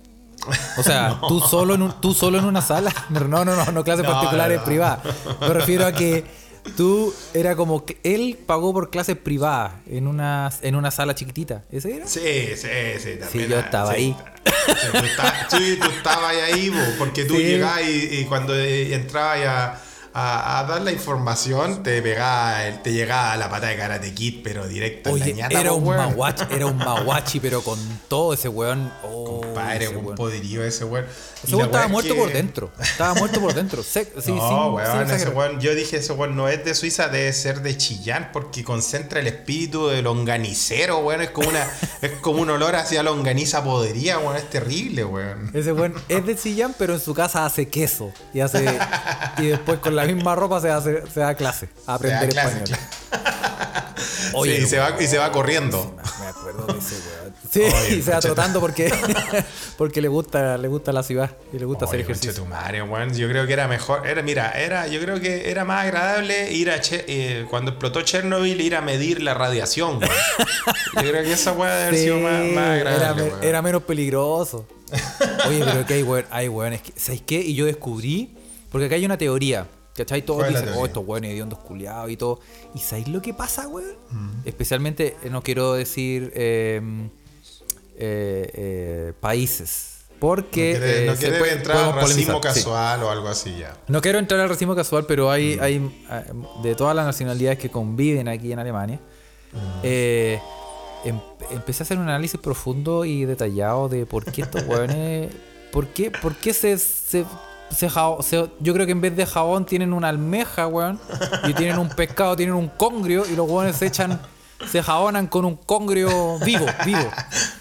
[0.79, 2.93] O sea, tú solo en un- tú solo en una sala.
[3.11, 4.65] No, no, no, no, clases No, particulares no.
[4.65, 5.01] privadas.
[5.41, 6.25] Me refiero a que
[6.77, 11.65] tú era como que él pagó por clases privadas en una, en una sala chiquitita.
[11.71, 12.07] ¿Ese era?
[12.07, 12.21] Sí,
[12.57, 13.11] sí, sí.
[13.19, 14.17] También, Sí, yo estaba ahí.
[14.47, 17.43] Sí, tú, está- sí, tú estabas ahí, bo, porque tú Sí.
[17.43, 19.81] llegabas y, y cuando entrabas a,
[20.13, 24.67] a- a dar la información, te pegaba, te llegaba la pata de Karate Kid, pero
[24.67, 25.99] directo en Oye, la ñata, era un weón.
[25.99, 28.93] maguachi, era un maguachi, pero con todo ese weón.
[29.05, 30.17] Oh, Padre, ese un weón.
[30.17, 31.07] poderío ese weón.
[31.45, 32.73] Ese weón estaba muerto que- por dentro.
[32.81, 33.83] Estaba muerto por dentro.
[33.83, 36.75] Sec- sí, no, sin- sin weón, ese weón, yo dije, ese weón no es de
[36.75, 41.67] Suiza, debe ser de Chillán, porque concentra el espíritu de longanicero, weón, es como una,
[42.03, 45.51] es como un olor hacia longaniza podería, weón, es terrible, weón.
[45.55, 48.13] Ese weón es de Sillán, pero en su casa hace queso.
[48.35, 48.79] Y hace
[49.39, 50.69] y después con la misma ropa se,
[51.21, 52.79] da clase a aprender clase, español.
[54.45, 55.95] Sí, y, se va, y se va corriendo.
[56.21, 57.31] Me acuerdo de ese weón.
[57.51, 58.93] Sí, Oye, y se va trotando porque,
[59.77, 62.31] porque le gusta, le gusta la ciudad y le gusta hacer Oye, ejercicio.
[62.45, 65.85] conchetumare, weón, yo creo que era mejor, era, mira, era, yo creo que era más
[65.85, 70.13] agradable ir a Che- eh, cuando explotó Chernobyl ir a medir la radiación, weón.
[70.95, 73.23] Yo creo que esa weá debe haber Sí, sido más, más era, agradable.
[73.25, 73.43] weón.
[73.45, 74.67] era menos peligroso.
[75.49, 77.41] Oye, pero que hay weón, hay weones que, ¿sabes qué?
[77.41, 78.37] Y yo descubrí,
[78.71, 79.67] porque acá hay una teoría,
[80.05, 80.23] ¿cachai?
[80.23, 82.41] Todos ¿Cuál es la dicen, oh, estos weones hediondos culiados y todo.
[82.75, 83.95] ¿Y sabéis lo que pasa, weón?
[84.11, 84.31] Mm.
[84.47, 86.81] Especialmente, eh, no quiero decir eh,
[87.97, 89.87] eh, eh, países.
[90.19, 90.75] Porque
[91.07, 92.41] no quiere, se puede- entrar al racismo sí.
[92.43, 93.75] casual o algo así ya.
[93.89, 95.61] No quiero entrar al racismo casual, pero hay, Mm.
[95.63, 95.91] hay
[96.63, 99.01] de todas las nacionalidades que conviven aquí en Alemania.
[99.53, 99.87] Mm.
[101.05, 105.33] em- empecé a hacer un análisis profundo y detallado de por qué estos hueones.
[105.73, 107.25] ¿Por qué, por qué se, se,
[107.71, 107.89] se
[108.61, 111.01] Yo creo que en vez de jabón tienen una almeja, weón.
[111.45, 113.25] Y tienen un pescado, tienen un congrio.
[113.27, 114.21] Y los hueones se echan.
[114.71, 117.11] Se jabonan con un congrio vivo, vivo.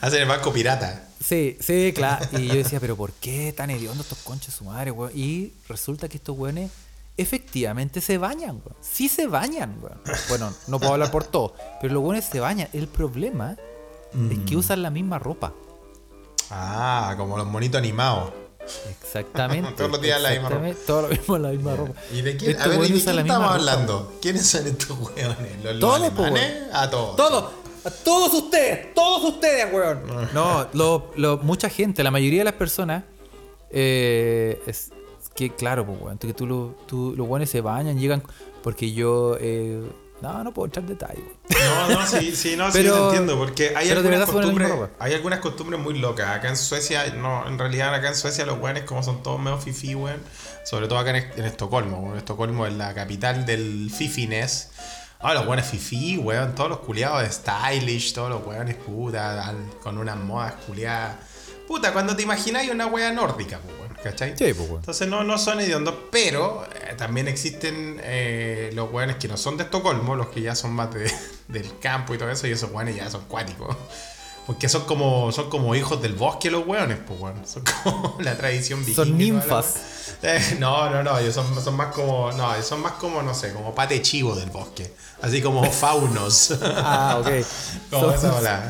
[0.01, 1.07] Hacen el banco pirata.
[1.23, 2.25] Sí, sí, claro.
[2.37, 5.11] Y yo decía, pero ¿por qué tan hediondos estos conches su madre, weón?
[5.15, 6.71] Y resulta que estos weones
[7.17, 8.77] efectivamente se bañan, weón.
[8.81, 9.99] Sí se bañan, weón.
[10.27, 12.67] Bueno, no puedo hablar por todo, pero los weones se bañan.
[12.73, 13.55] El problema
[14.31, 15.53] es que usan la misma ropa.
[16.49, 18.31] Ah, como los monitos animados.
[19.01, 19.71] Exactamente.
[19.77, 20.67] Todos los días la misma ropa.
[20.85, 21.93] Todos los mismos la misma ropa.
[22.13, 23.55] ¿Y de quién, Este a ver, ¿y weón de quién estamos ropa.
[23.55, 24.13] hablando?
[24.21, 25.63] ¿Quiénes son estos weones?
[25.63, 26.63] ¿Los, Todos, po, alemanes?
[26.73, 27.15] A todos.
[27.15, 27.45] Todos,
[27.85, 30.01] a todos ustedes, todos ustedes, weón.
[30.33, 33.03] No, lo, lo- mucha gente, la mayoría de las personas,
[33.71, 34.91] eh, es
[35.35, 38.21] que claro, pues, weón, que tú, lo- tú- los weones se bañan, llegan,
[38.61, 39.81] porque yo, eh,
[40.21, 41.23] no, no puedo entrar en detalle.
[41.49, 41.91] weón.
[41.91, 45.39] No, no, sí, sí, no, sí, Pero- te entiendo, porque hay algunas costumbres, hay algunas
[45.39, 46.29] costumbres muy locas.
[46.29, 49.57] Acá en Suecia, no, en realidad acá en Suecia los weones como son todos medio
[49.57, 50.21] fifi, weón.
[50.65, 52.17] Sobre todo acá en, en Estocolmo, weón.
[52.17, 54.71] Estocolmo es la capital del fifiness.
[55.21, 59.53] Ah, los weones fifi, weón, todos los culiados de stylish, todos los weones puta,
[59.83, 61.15] con unas modas culiadas.
[61.67, 64.31] Puta, cuando te imagináis una wea nórdica, pues, weón, ¿cachai?
[64.37, 64.79] Sí, pues, weón.
[64.79, 69.57] Entonces no, no son hediondos, pero eh, también existen eh, los weones que no son
[69.57, 71.11] de Estocolmo, los que ya son más de-
[71.47, 73.75] del campo y todo eso, y esos weones ya son cuáticos.
[74.47, 77.45] Porque son como, son como hijos del bosque los weones, pues weón.
[77.45, 78.95] Son como la tradición vikinga.
[79.05, 79.75] Son ninfas.
[80.23, 82.31] Eh, no, no, no, ellos son, son más como.
[82.31, 84.91] No, ellos son más como, no sé, como pate chivo del bosque.
[85.21, 86.51] Así como faunos.
[86.61, 87.27] Ah, ok.
[87.91, 88.69] como esa bola.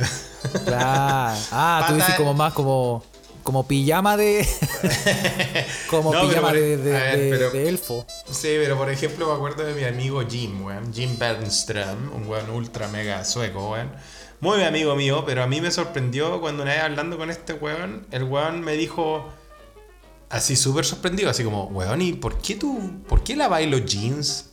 [0.65, 1.39] Claro.
[1.51, 3.03] Ah, tú dices como más como,
[3.49, 4.47] como pijama de.
[5.89, 8.05] como No, pero pijama por- de, de- a ver, de- pero- de elfo.
[8.29, 10.93] Sí, pero por ejemplo me acuerdo de mi amigo Jim, weón.
[10.93, 13.91] Jim Bernström, un weón ultra mega sueco, weón.
[14.39, 18.05] Muy amigo mío, pero a mí me sorprendió cuando una vez hablando con este weón,
[18.11, 19.27] el weón me dijo
[20.29, 24.51] así súper sorprendido, así como, weón, ¿y por qué tú, por qué laváis los jeans?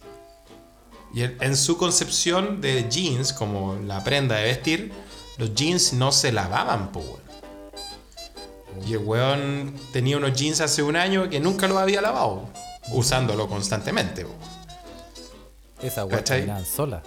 [1.12, 4.90] Y en su concepción de jeans, como la prenda de vestir,
[5.37, 7.26] los jeans no se lavaban, weón.
[8.85, 12.49] Y el weón tenía unos jeans hace un año que nunca los había lavado,
[12.91, 14.27] usándolo constantemente.
[15.83, 17.03] Esa weá caminaban sola.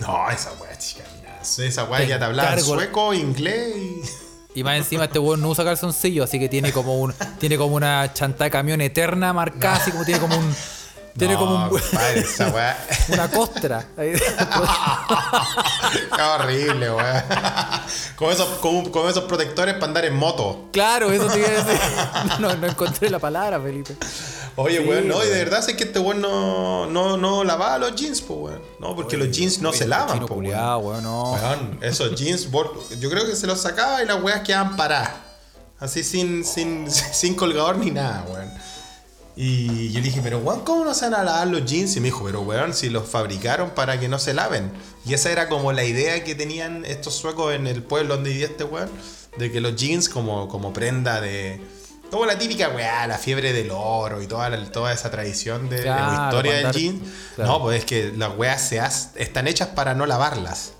[0.00, 0.70] No, esa weá,
[1.18, 4.02] mira, esa weá ya te hablaba sueco, inglés y...
[4.54, 7.74] Y más encima este weón no usa calzoncillo, así que tiene como un tiene como
[7.74, 10.54] una chanta de camión eterna marcada, así como tiene como un
[11.18, 12.76] tiene No, como un, compadre, esa weá...
[13.08, 13.86] una costra.
[13.96, 14.12] Ahí-
[16.16, 17.84] Qué horrible, weá.
[18.16, 20.68] Con esos, con, con esos protectores para andar en moto.
[20.72, 21.80] claro, eso iba a decir.
[22.40, 23.96] No, no encontré la palabra, Felipe.
[24.56, 27.78] Oye, Sí, weón, no, y de verdad es que este weón no, no, no lavaba
[27.78, 28.62] los jeans, pues, weón.
[28.80, 31.02] No, porque los jeans no se lavan, Chino po, weón.
[31.02, 31.32] no.
[31.32, 32.48] Weón, esos jeans,
[33.00, 35.10] yo creo que se los sacaba y las weas quedaban paradas.
[35.78, 38.52] Así sin, sin, sin colgador ni nada, weón.
[39.34, 41.96] Y yo le dije, pero weón, ¿cómo no se van a lavar los jeans?
[41.96, 44.70] Y me dijo, pero weón, si los fabricaron para que no se laven.
[45.06, 48.46] Y esa era como la idea que tenían estos suecos en el pueblo donde vivía
[48.46, 48.90] este weón,
[49.38, 51.60] de que los jeans como, como prenda de...
[52.10, 55.76] Como la típica weá, la fiebre del oro y toda, la- toda esa tradición de,
[55.78, 57.00] de la Claro, historia del jean.
[57.36, 57.52] claro.
[57.52, 60.74] No, pues es que las weas se haz- están hechas para no lavarlas.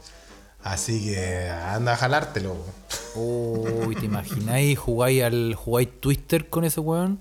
[0.62, 2.54] Así que anda a jalártelo.
[3.14, 7.18] Uy, ¿te imagináis jugáis al jugáis Twister con ese weón?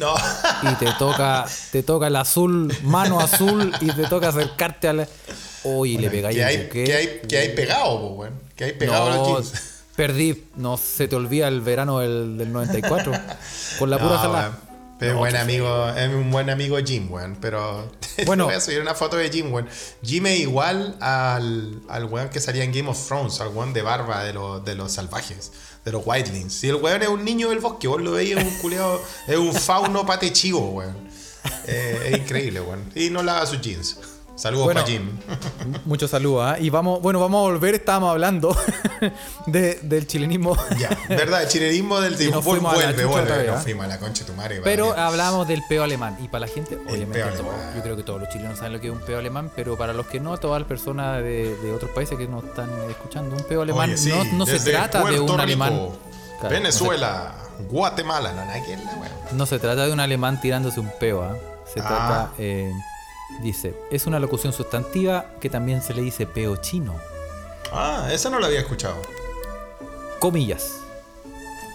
[0.00, 0.14] No.
[0.62, 5.08] Y te toca, te toca el azul, mano azul, y te toca acercarte al.
[5.62, 6.84] Uy, le pegáis que hay, buque.
[6.84, 8.32] que hay, que hay pegado, weón.
[8.56, 9.52] Que hay pegado a los No, jeans.
[9.94, 10.44] perdí.
[10.56, 13.12] No se te olvida el verano del, del 94.
[13.78, 14.48] Con la pura No, jalada.
[14.48, 14.69] weón.
[15.00, 17.36] Pero buen amigo, es un buen amigo Jim, weón.
[17.40, 17.90] Pero
[18.26, 18.44] Bueno.
[18.44, 19.68] voy a subir una foto de Jim, weón.
[20.04, 23.82] Jim es igual al, al weón que salía en Game of Thrones, al weón de
[23.82, 25.50] barba de los, de los salvajes,
[25.84, 26.52] de los Wildlings.
[26.52, 29.36] Si el weón es un niño del bosque, vos lo veis, es un culeado, es
[29.36, 31.08] un fauno pate chivo, weón.
[31.66, 32.92] Eh, es increíble, weón.
[32.94, 33.96] Y no lava sus jeans.
[34.40, 34.80] Saludos Bueno.
[34.80, 35.10] para Jim.
[35.84, 36.58] Mucho saludo, ¿ah?
[36.58, 38.56] Y vamos, bueno, vamos a volver, estábamos hablando
[39.46, 40.56] de- del chilenismo.
[40.78, 43.46] Ya, verdad, el chilenismo del la vuelve, vuelve.
[43.46, 43.60] Nos ¿ah?
[43.60, 44.60] fuimos a la concha de tu madre.
[44.64, 45.02] Pero vale.
[45.02, 46.16] hablamos del peo alemán.
[46.22, 48.86] Y para la gente, obviamente, todo- yo creo que todos los chilenos saben lo que
[48.86, 51.90] es un peo alemán, pero para los que no, todas las personas de, de otros
[51.90, 55.20] países que nos están escuchando, un peo alemán Oye, sí, no, no se trata de
[55.20, 55.88] un Rico, alemán.
[56.40, 57.34] Claro, Venezuela,
[57.68, 59.10] Guatemala, no, nada que ver la wea.
[59.10, 61.36] No se, no se trata de un alemán tirándose un peo, ¿ah?
[61.72, 61.86] Se Ah.
[61.86, 62.72] trata, eh,
[63.42, 66.94] dice, es una locución sustantiva que también se le dice peo chino.
[67.72, 68.96] Ah, esa no la había escuchado.
[70.18, 70.78] Comillas.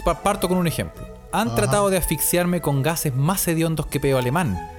[0.03, 1.05] Pa- Parto con un ejemplo.
[1.31, 1.55] Han Ajá.
[1.57, 4.71] tratado de asfixiarme con gases más hediondos que peo alemán.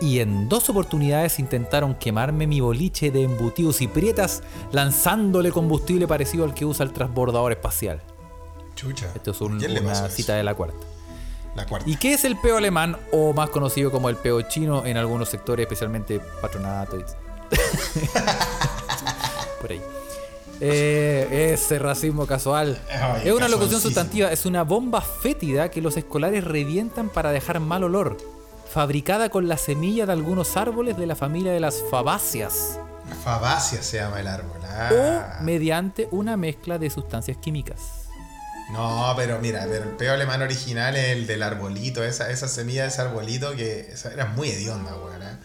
[0.00, 6.44] Y en dos oportunidades intentaron quemarme mi boliche de embutidos y prietas lanzándole combustible parecido
[6.44, 8.02] al que usa el transbordador espacial.
[8.74, 9.10] Chucha.
[9.14, 10.76] Esto es un- ¿Quién le pasó una cita de la cuarta.
[11.56, 11.88] La cuarta.
[11.88, 15.28] ¿Y qué es el peo alemán o más conocido como el peo chino en algunos
[15.30, 16.98] sectores, especialmente patronato?
[19.60, 19.82] Por ahí.
[20.60, 22.80] Eh, ese racismo casual.
[22.90, 27.60] Ay, es una locución sustantiva, es una bomba fétida que los escolares revientan para dejar
[27.60, 28.16] mal olor.
[28.70, 32.78] Fabricada con la semilla de algunos árboles de la familia de las fabáceas.
[33.22, 34.50] Fabacia se llama el árbol.
[34.60, 35.38] O Ah.
[35.42, 38.05] mediante una mezcla de sustancias químicas.
[38.72, 42.82] No, pero mira, pero el peo alemán original es el del arbolito, esa, esa semilla
[42.82, 45.22] de ese arbolito que esa era muy hedionda, weón.
[45.22, 45.36] ¿eh?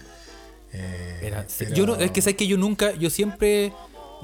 [0.74, 3.74] Eh, Era- sí, pero- Yo no, es que sabes que yo nunca, yo siempre,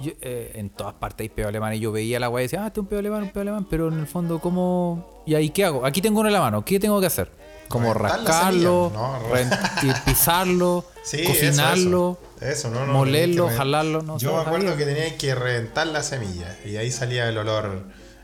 [0.01, 2.63] yo, eh, en todas partes hay peo alemán y yo veía la weá y decía,
[2.63, 5.21] ah, este es un peo alemán, un peo alemán, pero en el fondo, ¿cómo?
[5.27, 5.85] ¿Y ahí qué hago?
[5.85, 7.29] Aquí tengo uno en la mano, ¿qué tengo que hacer?
[7.67, 9.19] Como rascarlo, ¿no?
[10.05, 15.17] pisarlo, Sí, cocinarlo, Eso, eso, no, no, molerlo, jalarlo, no Yo me acuerdo que tenía
[15.17, 17.83] que reventar la semilla y ahí salía el olor,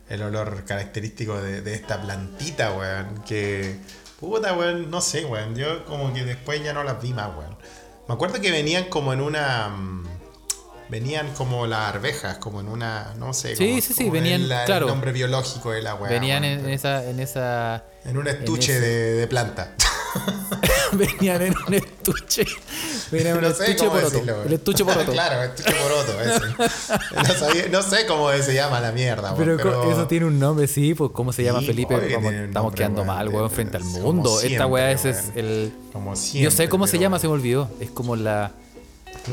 [0.10, 3.24] el olor característico de, de esta plantita, weón.
[3.28, 3.78] Que,
[4.20, 5.56] puta, weón, no sé, weón.
[5.56, 7.56] Yo como que después ya no las vi más, weón.
[8.08, 9.70] Me acuerdo que venían como en una...
[9.70, 10.04] mm,
[10.90, 14.42] Venían como las arvejas, como en una, no sé, Sí, como- sí, sí, como venían,
[14.42, 14.86] el, el claro.
[14.88, 16.12] nombre biológico de la weá.
[16.12, 19.74] venían weón, en esa, en esa, en un estuche ese- de, de planta.
[20.94, 22.46] venían en un estuche,
[23.12, 24.48] venían en un No sé estuche decirlo, weón.
[24.48, 25.12] el estuche poroto.
[25.14, 26.40] claro, estuche poroto, ese.
[27.16, 30.68] No, sabía- no sé cómo se llama la mierda, Pero, co- eso tiene un nombre,
[30.68, 33.84] sí, pues cómo se llama Sí, Felipe, un estamos nombre, quedando mal, weón, frente al
[33.84, 34.40] como mundo.
[34.42, 35.38] Esta weá ese es weón.
[35.38, 35.74] el.
[35.92, 37.70] Como Yo sé cómo se pero llama, se me olvidó.
[37.80, 38.52] Es como la.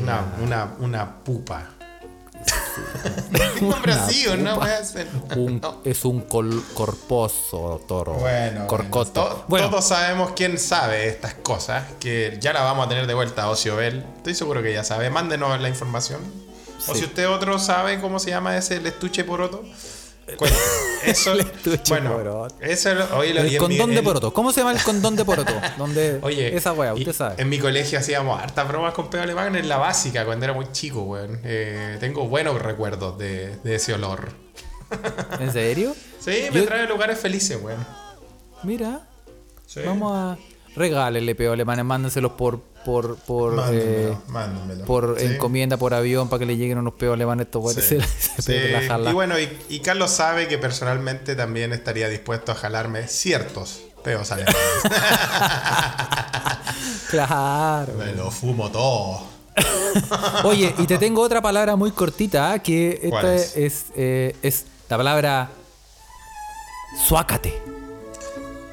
[0.01, 1.69] Una, una, una pupa.
[3.61, 4.59] Un nombre Una así, ¿o no?
[5.35, 5.61] Un.
[5.83, 8.13] Es un col- corposo toro.
[8.13, 9.21] Bueno, corcoto.
[9.21, 13.07] bueno, to- Bueno, todos sabemos quién sabe estas cosas, que ya la vamos a tener
[13.07, 14.05] de vuelta a Ociobel.
[14.17, 15.09] Estoy seguro que ya sabe.
[15.09, 16.19] Mándenos la información.
[16.87, 19.63] O si usted otro sabe cómo se llama ese el estuche poroto.
[20.37, 20.57] Cuente.
[21.05, 21.33] Eso,
[21.89, 22.55] bueno, poroto.
[22.61, 24.31] eso lo- oye, lo el en mi- condón de poroto.
[24.33, 25.51] ¿Cómo se llama el condón de poroto?
[25.79, 27.41] Donde Oye, esa weá, usted sabe.
[27.41, 30.71] En mi colegio hacíamos hartas bromas con peo alemán en la básica cuando era muy
[30.71, 31.39] chico, weón.
[31.43, 34.29] Eh, tengo buenos recuerdos de, de ese olor.
[35.39, 35.95] ¿En serio?
[36.21, 37.83] Sí, me Yo- trae lugares felices, weón.
[38.61, 39.07] Mira,
[39.65, 39.79] Sí.
[39.83, 40.37] vamos a.
[40.75, 42.61] Regálenle peo alemanes, mándenselos por.
[42.85, 44.85] Por, por eh, Mándemelo, mándemelo.
[44.85, 45.25] por Sí.
[45.25, 47.85] encomienda por avión para que le lleguen unos peos alemanes estos weones.
[47.85, 47.97] Sí.
[49.09, 54.31] Y bueno, y, y Carlos sabe que personalmente también estaría dispuesto a jalarme ciertos peos
[54.31, 54.57] alemanes.
[57.09, 57.93] Claro.
[57.97, 59.23] Me lo fumo todo.
[60.45, 62.59] Oye, y te tengo otra palabra muy cortita, ¿ah?
[62.59, 63.57] que ¿Cuál esta es?
[63.57, 65.49] es, eh, es la palabra
[67.07, 67.61] suácate.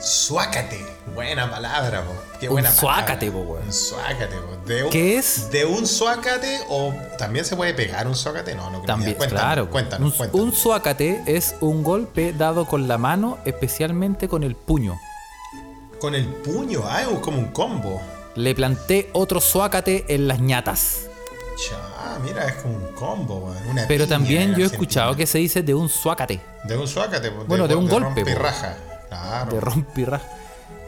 [0.01, 0.81] Suácate.
[1.15, 2.13] Buena palabra, po.
[2.41, 3.47] Qué Un suácate, palabra.
[3.47, 3.66] po, weón.
[3.66, 4.57] Un suácate, po.
[4.68, 5.51] De un- ¿Qué es?
[5.51, 8.55] ¿De un suácate o también se puede pegar un suácate?
[8.55, 8.86] No, no creo.
[8.86, 9.70] También, cuéntanos, claro.
[9.70, 10.47] Cuéntanos, un, cuéntanos.
[10.47, 14.99] un suácate es un golpe dado con la mano, especialmente con el puño.
[16.01, 18.01] Con el puño, ah, es como un combo.
[18.36, 21.07] Le planté otro suácate en las ñatas.
[21.57, 23.66] Cha, mira, es como un combo, weón.
[23.68, 26.41] Una Pero también yo he escuchado que se dice de un suácate.
[26.62, 28.41] De un suácate, po, Bueno, de un golpe, rompe y po.
[28.43, 28.76] raja.
[29.09, 29.53] Claro.
[29.55, 30.28] De rompirraja.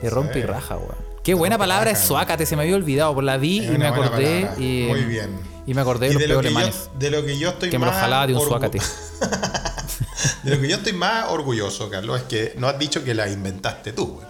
[0.00, 1.09] De rompirraja, weón.
[1.22, 3.12] Qué buena palabra es suácate, se me había olvidado.
[3.14, 4.48] Pues la vi y me acordé.
[4.58, 5.30] Y, Muy bien.
[5.66, 6.90] Y me acordé de los que alemanes.
[6.98, 8.80] de lo que yo estoy Que me lo más jalaba de un suácate.
[10.42, 13.28] de lo que yo estoy más orgulloso, Carlos, es que no has dicho que la
[13.28, 14.26] inventaste tú, güey.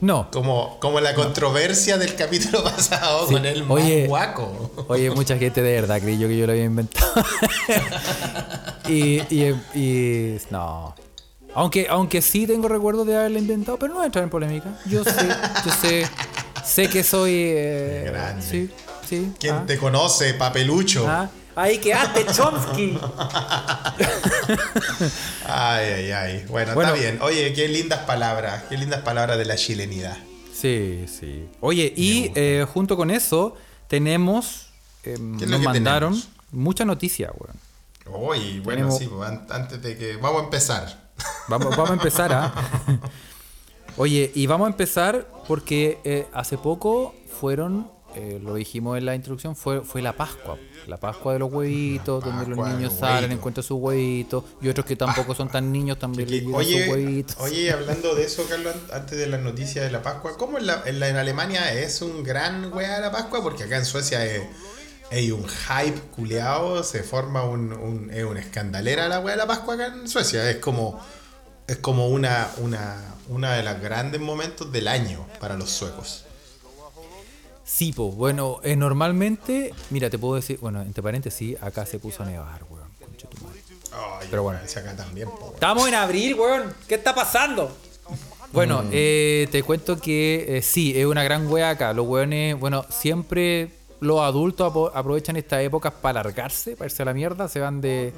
[0.00, 0.30] No.
[0.30, 3.34] Como, como la controversia del capítulo pasado Sí.
[3.34, 4.06] con el Oye.
[4.06, 4.72] guaco.
[4.88, 7.12] Oye, mucha gente de verdad creyó que yo lo había inventado.
[8.88, 10.94] y, y, y- no.
[11.56, 14.78] Aunque, aunque sí tengo recuerdos de haberla inventado, pero no voy a entrar en polémica.
[14.84, 15.26] Yo sé,
[15.64, 16.06] yo sé,
[16.64, 17.32] sé que soy.
[17.34, 18.42] eh, Grande.
[18.46, 18.70] Sí,
[19.08, 19.32] sí.
[19.40, 21.06] ¿Quién ah, te conoce, papelucho?
[21.08, 21.30] ah.
[21.58, 22.98] Ahí quedaste, Chomsky.
[25.46, 26.44] Ay, ay, ay.
[26.48, 26.94] Bueno, Bueno.
[26.94, 27.18] está bien.
[27.22, 28.64] Oye, qué lindas palabras.
[28.68, 30.16] Qué lindas palabras de la chilenidad.
[30.52, 31.48] Sí, sí.
[31.60, 33.54] Oye, y eh, junto con eso
[33.88, 34.66] tenemos.
[35.04, 36.30] eh, ¿Qué es lo nos que mandaron tenemos?
[36.50, 37.56] mucha noticia, weón.
[38.22, 40.16] Oye, bueno, Tenemos- sí, pues, an- antes de que.
[40.16, 41.05] Vamos a empezar.
[41.48, 42.52] Vamos, vamos a empezar, ¿ah?
[43.96, 49.14] Oye, y vamos a empezar porque eh, hace poco fueron, eh, lo dijimos en la
[49.14, 50.58] introducción, fue, fue la Pascua.
[50.86, 54.96] La Pascua de los huevitos, donde los niños salen, encuentran sus huevitos, y otros que
[54.96, 57.36] tampoco son tan niños también les llegan sus Oye, huevitos.
[57.40, 60.82] oye, hablando de eso, Carlos, antes de las noticias de la Pascua, ¿cómo en, la-
[60.84, 63.42] en, la- en Alemania es un gran wea la Pascua?
[63.42, 64.42] Porque acá en Suecia es-
[65.10, 69.46] hay un hype culeado, se forma un, un, es una escandalera la wea de la
[69.46, 70.48] Pascua acá en Suecia.
[70.50, 71.00] Es como,
[71.66, 76.24] es como una, una, una de los grandes momentos del año para los suecos.
[77.64, 82.22] Sí, pues, bueno, eh, normalmente, mira, te puedo decir, bueno, entre paréntesis, acá se puso
[82.22, 82.86] a nevar, weón.
[84.30, 84.58] Pero bueno.
[84.60, 85.52] acá también, po.
[85.54, 86.74] Estamos en abril, weón.
[86.86, 87.74] ¿Qué está pasando?
[88.52, 88.90] Bueno, Mm.
[88.92, 91.92] eh, te cuento que eh, sí, es una gran wea acá.
[91.92, 97.14] Los weones, bueno, siempre los adultos aprovechan estas épocas para largarse, para irse a la
[97.14, 97.48] mierda.
[97.48, 98.12] Se van de,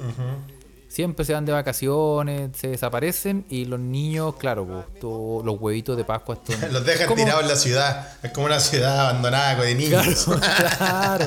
[0.87, 5.95] Siempre se van de vacaciones, se desaparecen y los niños, claro, pues, todo- los huevitos
[5.95, 6.33] de Pascua.
[6.33, 7.23] estos- Los dejan ¿Cómo?
[7.23, 8.07] tirados en la ciudad.
[8.23, 10.25] Es como una ciudad abandonada de niños.
[10.25, 10.39] Claro,
[10.79, 11.25] claro,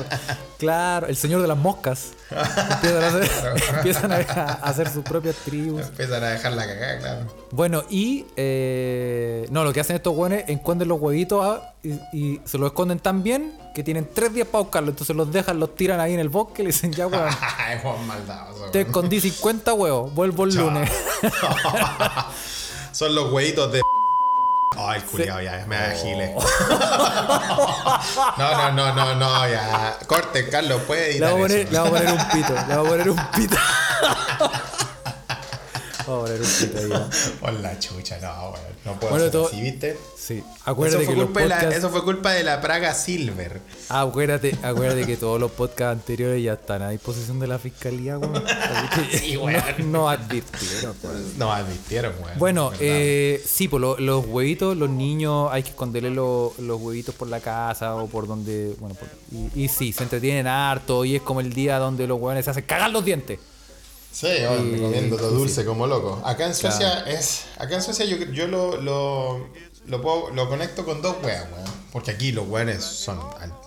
[0.59, 1.07] claro.
[1.07, 2.11] El señor de las moscas.
[2.29, 3.31] Empiezan a hacer,
[3.77, 4.17] empiezan a
[4.63, 5.81] hacer sus propias tribus.
[5.87, 7.42] Empiezan a dejar la cagada, claro.
[7.53, 8.25] Bueno, y.
[8.35, 12.97] eh, no, lo que hacen estos hueones, esconden los huevitos y, y se los esconden
[12.97, 14.89] tan bien que tienen tres días para buscarlos.
[14.93, 17.07] Entonces los dejan, los tiran ahí en el bosque y le dicen, ya,
[18.07, 18.71] maldadoso.
[18.71, 20.91] Te escondí 50 huevos, vuelvo el lunes.
[22.91, 23.81] Son los huevitos de.
[24.95, 26.33] El culiao, ya, me da gile.
[28.39, 29.99] No, no, no, no, no, ya.
[30.07, 31.71] Corte, Carlos, puede Le vamos, a poner, eso.
[31.71, 33.57] le vamos a poner un pito, le vamos a poner un pito.
[36.07, 36.23] ¿No?
[37.41, 38.73] Por la chucha, no, weón.
[38.85, 39.97] No puedo Bueno, hacer todo- así, ¿viste?
[40.17, 43.61] Sí, Eso acuérdate fue, que los culpa la, eso fue culpa de la Praga Silver.
[43.89, 48.43] Acuérdate, acuérdate que todos los podcasts anteriores ya están a disposición de la fiscalía, weón.
[49.11, 49.61] Sí, weón.
[49.79, 51.33] No, no advirtieron, weón.
[51.37, 52.39] No advirtieron, weón.
[52.39, 57.15] Bueno, eh, sí, pues lo- los huevitos, los niños, hay que esconderle lo- los huevitos
[57.15, 58.75] por la casa o por donde.
[58.79, 62.17] Bueno, por- y, y sí, se entretienen harto y es como el día donde los
[62.17, 63.39] huevones se hacen cagar los dientes.
[64.13, 65.35] Sí, y- comiendo todo sí.
[65.35, 66.21] dulce como loco.
[66.23, 67.45] Acá en Suecia es.
[67.57, 69.49] Acá en Suecia yo, yo lo, lo,
[69.87, 71.73] lo, puedo- lo conecto con dos weas, weón.
[71.91, 73.19] Porque aquí los weones son,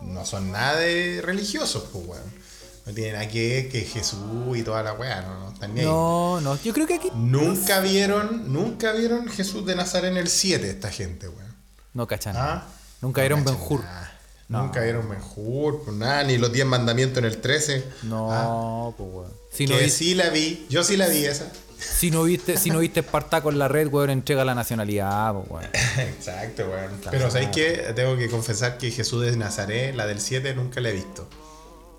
[0.02, 2.46] no son nada de religiosos, pues weón.
[2.86, 5.86] No tienen nada que que Jesús y toda la wea, no, no están ni ahí.
[5.86, 7.10] No, no, yo creo que aquí.
[7.14, 11.56] Nunca vieron, nunca vieron Jesús de Nazaret en el 7, esta gente, weón.
[11.94, 12.36] No cachan.
[12.36, 12.64] ¿Ah?
[13.00, 13.66] Nunca vieron cachan Ben
[14.48, 14.64] Nada.
[14.64, 17.84] Nunca vieron Ben Hur, pues nada, ni los 10 mandamientos en el 13.
[18.04, 19.32] No, Ah, pues weón.
[19.50, 21.50] Si no, que viste, sí la vi, yo sí la vi esa.
[21.78, 25.50] si no viste, si no viste Espartaco en la red, weón, entrega la nacionalidad, pues
[25.50, 25.64] weón.
[26.08, 26.92] Exacto, weón.
[27.10, 27.92] Pero ¿sabéis qué?
[27.96, 31.28] Tengo que confesar que Jesús de Nazaret, la del 7, nunca la he visto.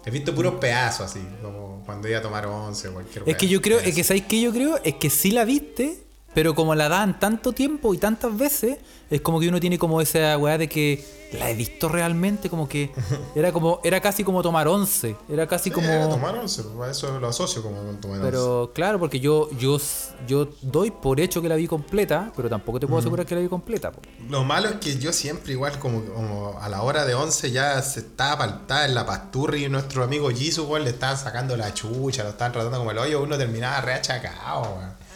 [0.05, 3.49] He visto puros pedazos así, como cuando iba a tomar once o cualquier Es que
[3.49, 4.79] yo creo, es que ¿sabéis qué yo creo?
[4.85, 6.06] Es que sí la viste,
[6.37, 8.77] pero como la dan tanto tiempo y tantas veces,
[9.09, 12.69] es como que uno tiene como esa weá de que la he visto realmente, como
[12.69, 12.91] que
[13.35, 15.15] era como, era casi como tomar once.
[15.27, 15.87] Era casi Sí, como.
[15.87, 18.21] era tomar once, pues, eso lo asocio como tomar once.
[18.21, 19.79] Pero claro, porque yo, yo,
[20.27, 23.41] yo doy por hecho que la vi completa, pero tampoco te puedo asegurar que la
[23.41, 23.91] vi completa.
[23.91, 23.99] po.
[24.29, 27.81] Lo malo es que yo siempre, igual como, como a la hora de 11 ya
[27.81, 32.21] se estaba paltada en la pasturri y nuestro amigo Jisoo, le estaban sacando la chucha,
[32.21, 35.06] lo estaban tratando como el hoyo, uno terminaba re achacado, weón.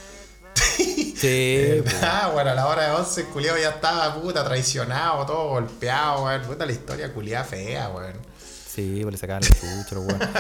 [0.55, 1.91] Sí, po.
[2.01, 6.23] Ah, bueno, a la hora de 11 el culiao ya estaba puta traicionado, todo golpeado,
[6.25, 6.41] weón.
[6.41, 8.13] Puta la historia culiada fea, weón.
[8.67, 10.27] sí, pues le sacaban chucha, los weones.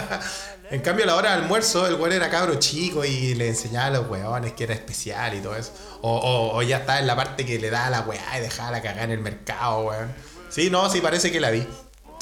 [0.71, 3.87] En cambio, a la hora de almuerzo, el weón era cabro chico y le enseñaba
[3.87, 5.73] a los weones que era especial y todo eso.
[6.01, 8.71] O, o- o ya estaba en la parte que le daba la weá y dejaba
[8.71, 10.13] la cagada en el mercado, weón.
[10.49, 11.67] Sí, no, sí parece que la vi.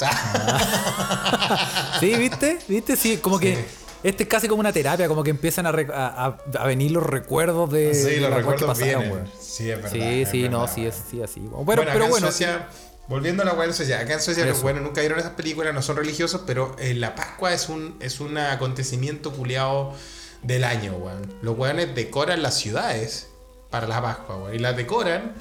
[2.00, 2.58] Sí, ¿viste?
[2.68, 2.96] ¿Viste?
[2.96, 3.64] Sí, como que
[4.02, 6.90] este es casi como una terapia, como que empiezan a, re- a- a- a venir
[6.92, 9.24] los recuerdos de, Sí, de los recuerdos pasaron, vienen.
[9.40, 9.90] Sí, es verdad.
[9.92, 10.92] Sí, es sí, no, verdad, sí, weón.
[10.92, 11.40] es sí, así.
[11.40, 12.68] Pero, Bueno, pero bueno, Suecia,
[13.08, 15.82] volviendo a la en Suecia, acá en Suecia los weones nunca vieron esas películas, no
[15.82, 19.94] son religiosos, pero eh, la Pascua es un, es un acontecimiento culiado
[20.42, 21.22] del año, weón.
[21.42, 23.28] Los weones decoran las ciudades
[23.70, 24.54] para la Pascua, weón.
[24.54, 25.34] Y las decoran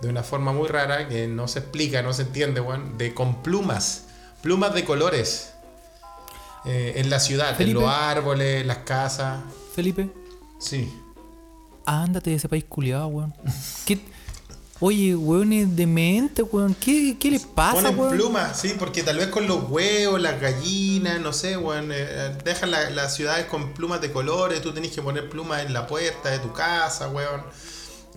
[0.00, 2.96] de una forma muy rara que no se explica, no se entiende, weón.
[2.96, 4.04] De, con plumas,
[4.42, 5.50] plumas de colores.
[6.66, 7.78] Eh, en la ciudad, Felipe.
[7.78, 9.40] en los árboles, en las casas.
[9.74, 10.10] Felipe,
[10.58, 10.92] Sí.
[11.84, 13.34] ándate de ese país culiado, weón.
[13.84, 14.00] ¿Qué?
[14.78, 16.74] Oye, weón, es demente, weón.
[16.74, 18.14] ¿Qué, qué les pasa, Ponen weón?
[18.16, 22.70] plumas, sí, porque tal vez con los huevos, las gallinas, no sé, weón, eh, dejan
[22.70, 26.30] la- las ciudades con plumas de colores, tú tenés que poner plumas en la puerta
[26.30, 27.42] de tu casa, weón.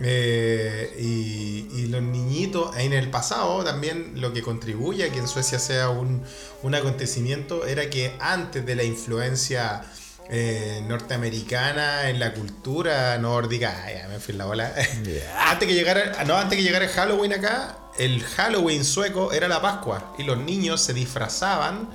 [0.01, 5.27] Eh, y, y los niñitos, en el pasado también lo que contribuye a que en
[5.27, 6.23] Suecia sea un,
[6.63, 9.83] un acontecimiento era que antes de la influencia
[10.29, 14.73] eh, norteamericana en la cultura nórdica, ay, me fui en la bola.
[15.37, 19.61] antes que llegara, no, antes que llegara el Halloween acá, el Halloween sueco era la
[19.61, 21.89] Pascua y los niños se disfrazaban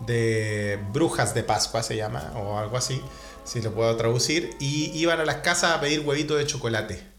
[0.00, 3.02] de brujas de Pascua se llama o algo así,
[3.44, 7.17] si lo puedo traducir, y iban a las casas a pedir huevitos de chocolate.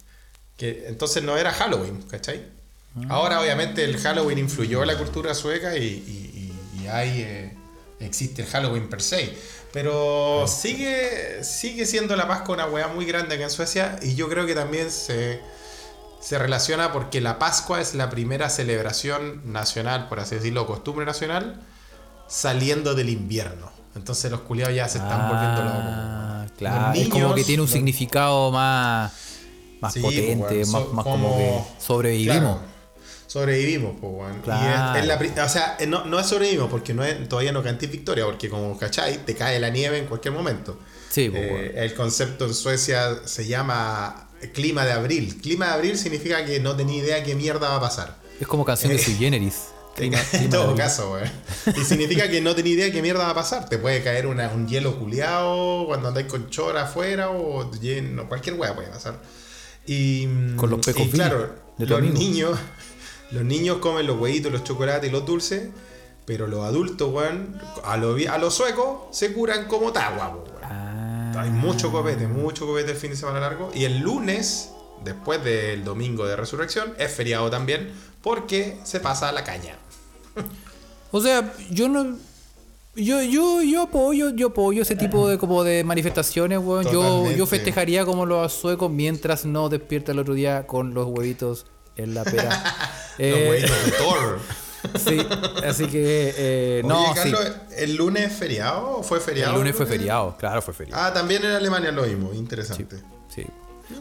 [0.59, 2.45] Que entonces no era Halloween, ¿cachai?
[3.07, 7.53] Ahora obviamente el Halloween influyó en la cultura sueca y, y- y- y hay, eh,
[8.01, 9.35] existe el Halloween per se.
[9.71, 14.27] Pero sigue, sigue siendo la Pascua una weá muy grande acá en Suecia y yo
[14.27, 15.39] creo que también se,
[16.19, 21.61] se relaciona porque la Pascua es la primera celebración nacional, por así decirlo, costumbre nacional,
[22.27, 23.71] saliendo del invierno.
[23.95, 25.83] Entonces los culiados ya se están volviendo locos.
[25.85, 26.93] Ah, Los claro.
[26.99, 29.11] es como niños, que tiene un los- significado más,
[29.81, 32.37] más Sí, potente, pues, más, so- más como, que sobrevivimos.
[32.39, 32.59] Claro,
[33.27, 34.35] sobrevivimos, pues.
[34.43, 34.95] Claro.
[34.95, 37.51] Y es, es la o sea, eh, no, no es sobrevivimos porque no es, todavía
[37.51, 40.79] no cantís victoria, porque como cachai, te cae la nieve en cualquier momento.
[41.09, 45.39] Sí, pues, Eh, el concepto en Suecia se llama clima de abril.
[45.41, 48.15] Clima de abril significa que no tenía idea qué mierda va a pasar.
[48.39, 49.65] Es como canción de Eh, Sui Generis.
[49.95, 51.23] Clima- en clima todo caso, güey.
[51.75, 53.67] Y significa que no tenía idea qué mierda va a pasar.
[53.67, 58.55] Te puede caer una- un hielo culeado cuando andáis con chora afuera o lleno, cualquier
[58.55, 59.19] weá puede pasar.
[59.89, 62.13] Y, mm, Con los pecos y claro, de los amigo.
[62.13, 62.59] niños,
[63.31, 65.69] los niños comen los huevitos, los chocolates y los dulces,
[66.25, 70.47] pero los adultos, weón, a los a los suecos se curan como tagua, weón.
[70.63, 71.33] Ah.
[71.37, 73.71] Hay mucho copete, mucho copete el fin de semana largo.
[73.73, 74.69] Y el lunes,
[75.03, 79.75] después del domingo de resurrección, es feriado también porque se pasa a la caña.
[81.11, 82.19] O sea, yo no.
[83.03, 86.83] Yo, yo, yo apoyo, yo apoyo ese tipo de como de manifestaciones, weón.
[86.85, 87.37] Yo, Totalmente.
[87.37, 92.13] yo festejaría como los suecos mientras no despierta el otro día con los huevitos en
[92.13, 92.49] la pera.
[93.17, 94.39] Los Eh, huevitos de Thor.
[95.05, 95.17] sí,
[95.67, 97.31] así que eh, no, sí.
[97.31, 99.51] Carlos, ¿el lunes es feriado o fue feriado?
[99.53, 101.01] El lunes fue feriado, claro, fue feriado.
[101.03, 102.95] Ah, también en Alemania lo mismo, interesante.
[103.27, 103.43] Sí.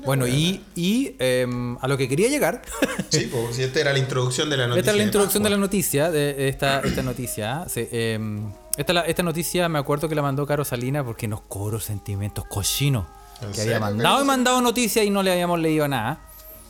[0.05, 2.62] Bueno, y, y em, a lo que quería llegar,
[3.09, 4.80] Sí, pues si esta era la introducción de la noticia.
[4.80, 5.66] esta es la introducción de la Pascua.
[5.66, 7.62] noticia, de esta, esta noticia.
[7.62, 7.68] ¿ah?
[7.68, 11.43] Se, em, esta, la- esta noticia me acuerdo que la mandó Caro Salina porque nos
[11.43, 13.07] cobró sentimientos cochinos.
[13.43, 16.20] ¿En Que había mandado y mandado noticias y no le habíamos leído nada.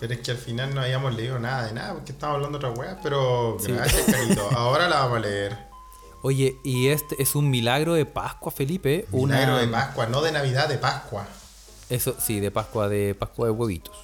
[0.01, 2.67] Pero es que al final no habíamos leído nada de nada, porque estábamos hablando de
[2.67, 4.49] otra weá, pero gracias, Carito.
[4.57, 5.59] Ahora la vamos a leer.
[6.23, 9.07] Oye, y este es un milagro de Pascua, Felipe.
[9.13, 11.27] Milagro una, de Pascua, no de Navidad, de Pascua.
[11.89, 13.97] Eso, sí, de Pascua, de Pascua de huevitos.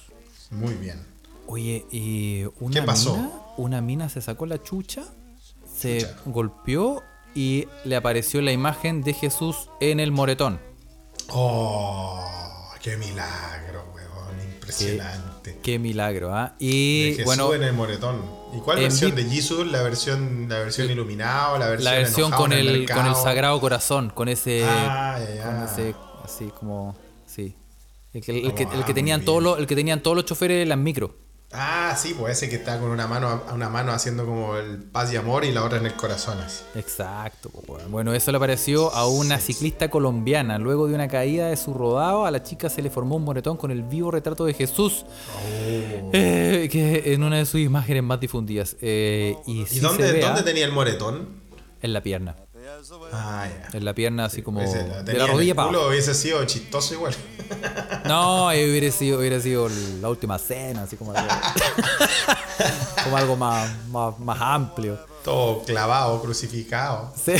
[0.49, 1.05] Muy bien.
[1.47, 3.15] Oye, y una ¿Qué pasó?
[3.15, 5.03] mina, una mina se sacó la chucha,
[5.77, 6.15] se Chucha.
[6.25, 7.03] golpeó
[7.35, 10.59] y le apareció la imagen de Jesús en el moretón.
[11.29, 12.23] Oh,
[12.81, 14.41] qué milagro, weón.
[14.53, 15.59] Impresionante.
[15.61, 16.55] Qué milagro, ¿ah?
[16.59, 18.21] De Y Jesús bueno, en el moretón.
[18.55, 19.67] ¿Y cuál versión de Jesus?
[19.67, 21.57] ¿La versión, la versión iluminado?
[21.59, 25.95] ¿La versión, la versión con el, con el Sagrado Corazón, con ese, Ah, con ese,
[26.23, 27.55] así como, sí.
[28.13, 30.15] El que, el Oh, que, el que muy tenían todos los, el que tenían todos
[30.15, 31.24] los choferes de las micro.
[31.51, 35.13] Ah, sí, pues ese que está con una mano, una mano haciendo como el paz
[35.13, 36.37] y amor y la otra en el corazón.
[36.39, 36.63] así.
[36.75, 37.49] Exacto.
[37.67, 37.89] weón.
[37.91, 40.57] Bueno, eso le pareció a una ciclista colombiana.
[40.57, 43.55] Luego de una caída de su rodado, a la chica se le formó un moretón
[43.57, 46.09] con el vivo retrato de Jesús, Oh.
[46.13, 48.75] eh, que en una de sus imágenes más difundidas.
[48.81, 51.45] Eh, y ¿Y dónde, se dónde tenía el moretón?
[51.81, 52.35] en la pierna.
[53.11, 53.77] Ah, ya.
[53.77, 57.15] En la pierna, así como de la rodilla el para culo hubiese sido chistoso igual.
[58.05, 59.69] No, hubiera sido, hubiera sido
[60.01, 61.27] la última cena, así como algo,
[63.03, 64.99] como algo más, más, más amplio.
[65.23, 67.11] Todo clavado, crucificado.
[67.15, 67.33] Sí.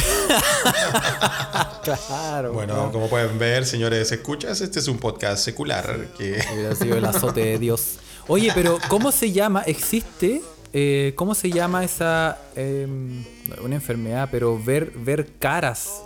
[1.84, 2.54] claro.
[2.54, 2.92] Bueno, ¿no?
[2.92, 6.44] como pueden ver, señores escuchas, este es un podcast secular que...
[6.54, 7.98] Hubiera sido el azote de Dios.
[8.28, 9.62] Oye, pero ¿cómo se llama?
[9.68, 10.42] ¿Existe?
[10.78, 13.24] Eh, ¿Cómo se llama esa em,
[13.64, 14.28] una enfermedad?
[14.30, 16.02] Pero ver ver caras.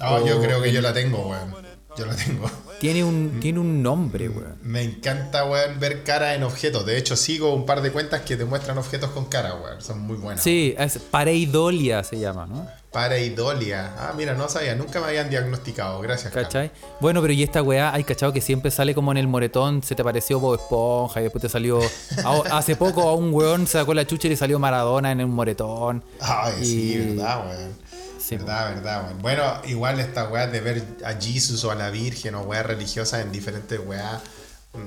[0.00, 1.54] Ah, yo O creo que yo la tengo, weón.
[1.96, 2.50] Yo la tengo.
[2.80, 4.58] Tiene un tiene un nombre, weón.
[4.62, 6.84] Me encanta, weón, ver cara en objetos.
[6.84, 9.80] De hecho, sigo un par de cuentas que te muestran objetos con cara, weón.
[9.80, 10.42] Son muy buenas.
[10.42, 12.66] Sí, es pareidolia se llama, ¿no?
[12.92, 13.92] Pareidolia.
[13.98, 14.74] Ah, mira, no sabía.
[14.74, 16.00] Nunca me habían diagnosticado.
[16.00, 16.48] Gracias, Carlos.
[16.52, 16.70] ¿Cachai?
[17.00, 19.94] Bueno, pero y esta weá, hay cachado que siempre sale como en el moretón, se
[19.94, 21.80] te apareció Bob Esponja y después te salió.
[22.24, 25.22] a- hace poco a un weón se sacó la chucha y le salió Maradona en
[25.24, 26.02] un moretón.
[26.20, 27.72] Ay, sí, verdad, weón.
[28.20, 29.22] Sí, verdad, verdad, weón.
[29.22, 33.20] Bueno, igual esta weá de ver a Jesus o a la Virgen o weas religiosas
[33.22, 34.20] en diferentes weas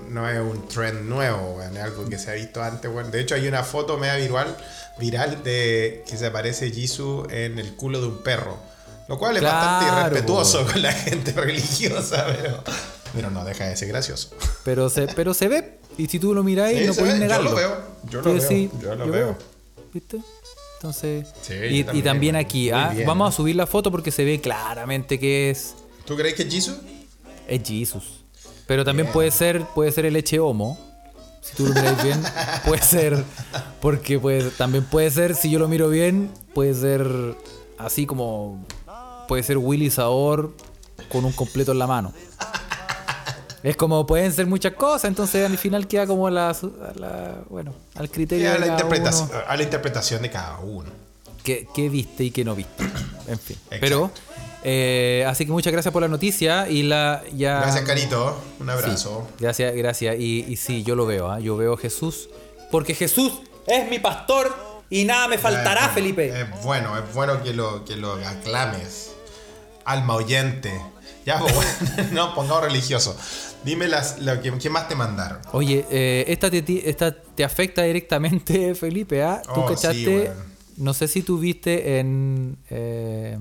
[0.10, 1.62] no es un trend nuevo.
[1.62, 2.92] Es algo que se ha visto antes.
[3.12, 4.58] De hecho, hay una foto media viral,
[5.00, 8.58] viral de que se aparece Jesus en el culo de un perro.
[9.08, 12.64] Lo cual es bastante irrespetuoso con la gente religiosa, pero,
[13.14, 14.30] pero no deja de ser gracioso.
[14.64, 15.80] Pero se, pero se ve.
[15.98, 17.50] Y si tú lo miráis, Sí, no puedes ve, yo negarlo.
[17.52, 17.78] lo veo,
[18.10, 19.38] yo lo veo, yo lo veo.
[19.94, 20.22] ¿Viste?
[20.78, 21.28] Entonces.
[21.42, 22.46] Sí, y, también, y también weón.
[22.46, 25.76] aquí, ah, bien, vamos a subir la foto porque se ve claramente que es.
[26.06, 26.72] ¿Tú crees que es?
[27.48, 28.23] Es Jesus.
[28.68, 30.78] Pero también puede ser, puede ser el leche homo.
[31.42, 32.24] Si tú lo miras bien,
[32.66, 33.24] puede ser.
[33.82, 37.36] Porque puede, también puede ser, si yo lo miro bien, puede ser
[37.78, 38.66] así como.
[39.28, 40.54] Puede ser Willy Saor
[41.10, 42.14] con un completo en la mano.
[43.64, 46.56] Es como pueden ser muchas cosas, entonces al final queda como la, a
[47.00, 49.40] la- bueno, al criterio a, de la cada interpretación, uno.
[49.48, 50.90] a la interpretación de cada uno.
[51.44, 52.84] qué, qué viste y qué no viste.
[53.28, 53.56] En fin.
[53.72, 53.78] Exacto.
[53.80, 54.12] Pero,
[54.64, 57.60] eh, así que muchas gracias por la noticia y la ya.
[57.62, 58.38] Gracias, Carito.
[58.60, 59.28] Un abrazo.
[59.30, 60.16] Sí, gracias, gracias.
[60.20, 61.40] Y, y sí, yo lo veo, ¿ah?
[61.40, 62.30] yo veo a Jesús.
[62.72, 63.34] Porque Jesús
[63.68, 64.56] es mi pastor
[64.90, 66.28] y nada me faltará, Es- Felipe.
[66.42, 69.12] Es bueno, es bueno que lo, que lo aclames.
[69.86, 70.72] Alma oyente.
[71.26, 71.54] Ya, pues,
[71.96, 73.16] bueno, no pongamos religioso.
[73.64, 75.40] Dime las, lo que, ¿qué más te mandaron?
[75.54, 79.42] Oye, eh, esta, te, esta te afecta directamente, Felipe, ¿ah?
[79.54, 80.26] Tú Oh, sí,
[80.78, 83.38] no sé si tú viste en, eh,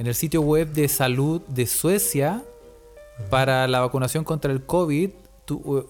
[0.00, 2.42] en el sitio web de salud de Suecia
[3.28, 5.10] para la vacunación contra el COVID,
[5.44, 5.86] tu- uh,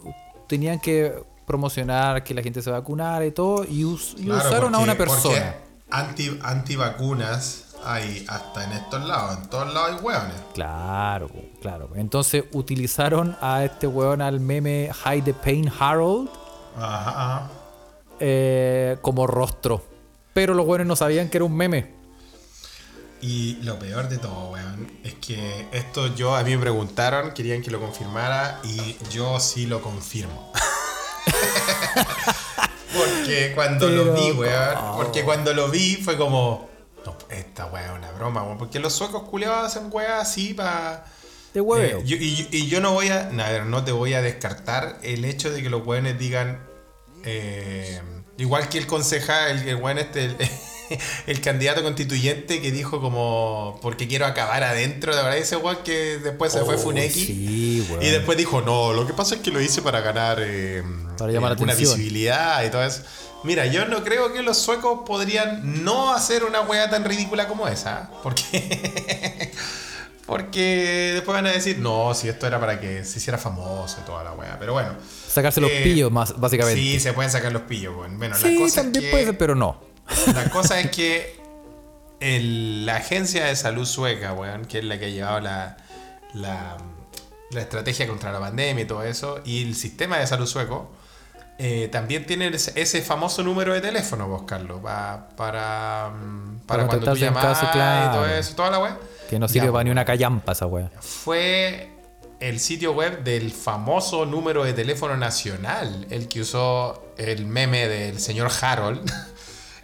[0.48, 1.14] tenían que
[1.46, 4.96] promocionar que la gente se vacunara y todo, y, us- y Claro, usaron a una
[4.96, 5.54] persona.
[5.54, 9.38] porque Anti, antivacunas hay hasta en estos lados.
[9.42, 10.34] En todos lados hay hueones.
[10.54, 11.30] Claro,
[11.62, 11.90] claro.
[11.94, 16.28] Entonces utilizaron a este weón, al meme Hide the Pain Harold,
[16.76, 17.50] Ajá, ajá.
[18.20, 19.82] eh, como rostro.
[20.34, 21.99] Pero los weones no sabían que era un meme.
[23.22, 27.60] Y lo peor de todo, weón, es que esto yo a mí me preguntaron, querían
[27.60, 30.52] que lo confirmara y yo sí lo confirmo.
[32.96, 36.70] porque cuando lo vi, weón, porque cuando lo vi fue como,
[37.04, 41.04] no, esta weá es una broma, weón, porque los suecos culiados hacen weá así para...
[41.52, 42.00] De hueveo.
[42.06, 45.50] y, y yo no voy a, a ver, no te voy a descartar el hecho
[45.50, 46.60] de que los weones digan,
[47.24, 48.00] eh,
[48.38, 50.36] igual que el concejal, el, el weón este, el,
[51.26, 56.18] el candidato constituyente que dijo como, porque quiero acabar adentro, de verdad, ese weón que
[56.18, 57.26] después se fue Oh, Funeki.
[57.26, 57.86] sí.
[58.00, 60.82] Y después dijo, no, lo que pasa es que lo hice para ganar eh,
[61.18, 61.96] Para llamar la alguna atención.
[61.98, 63.02] visibilidad y todo eso.
[63.42, 67.66] Mira, yo no creo que los suecos podrían no hacer una wea tan ridícula como
[67.68, 68.10] esa.
[68.22, 69.52] Porque.
[70.26, 74.06] Porque después van a decir, no, si esto era para que se hiciera famoso y
[74.06, 74.56] toda la wea.
[74.60, 74.90] Pero bueno.
[75.26, 76.80] Sacarse los eh, pillos, más, básicamente.
[76.80, 77.96] Sí, se pueden sacar los pillos.
[77.96, 79.89] Bueno, bueno la Sí, cosa también es que, puede ser, pero no.
[80.34, 81.40] La cosa es que
[82.20, 85.76] el- la agencia de salud sueca, weón, que es la que ha llevado la,
[86.34, 86.76] la,
[87.50, 90.90] la estrategia contra la pandemia y todo eso, y el sistema de salud sueco,
[91.58, 96.86] eh, también tiene ese, famoso número de teléfono, vos, Carlos, pa- para, mm, para, Para
[96.86, 98.98] cuando tú llamas caso, y todo eso, toda la weá.
[99.28, 100.90] Que no sirve Ya, para ni una callampa esa wea.
[101.00, 101.90] Fue
[102.40, 108.18] el sitio web del famoso número de teléfono nacional, el que usó el meme del
[108.20, 109.10] señor Harold.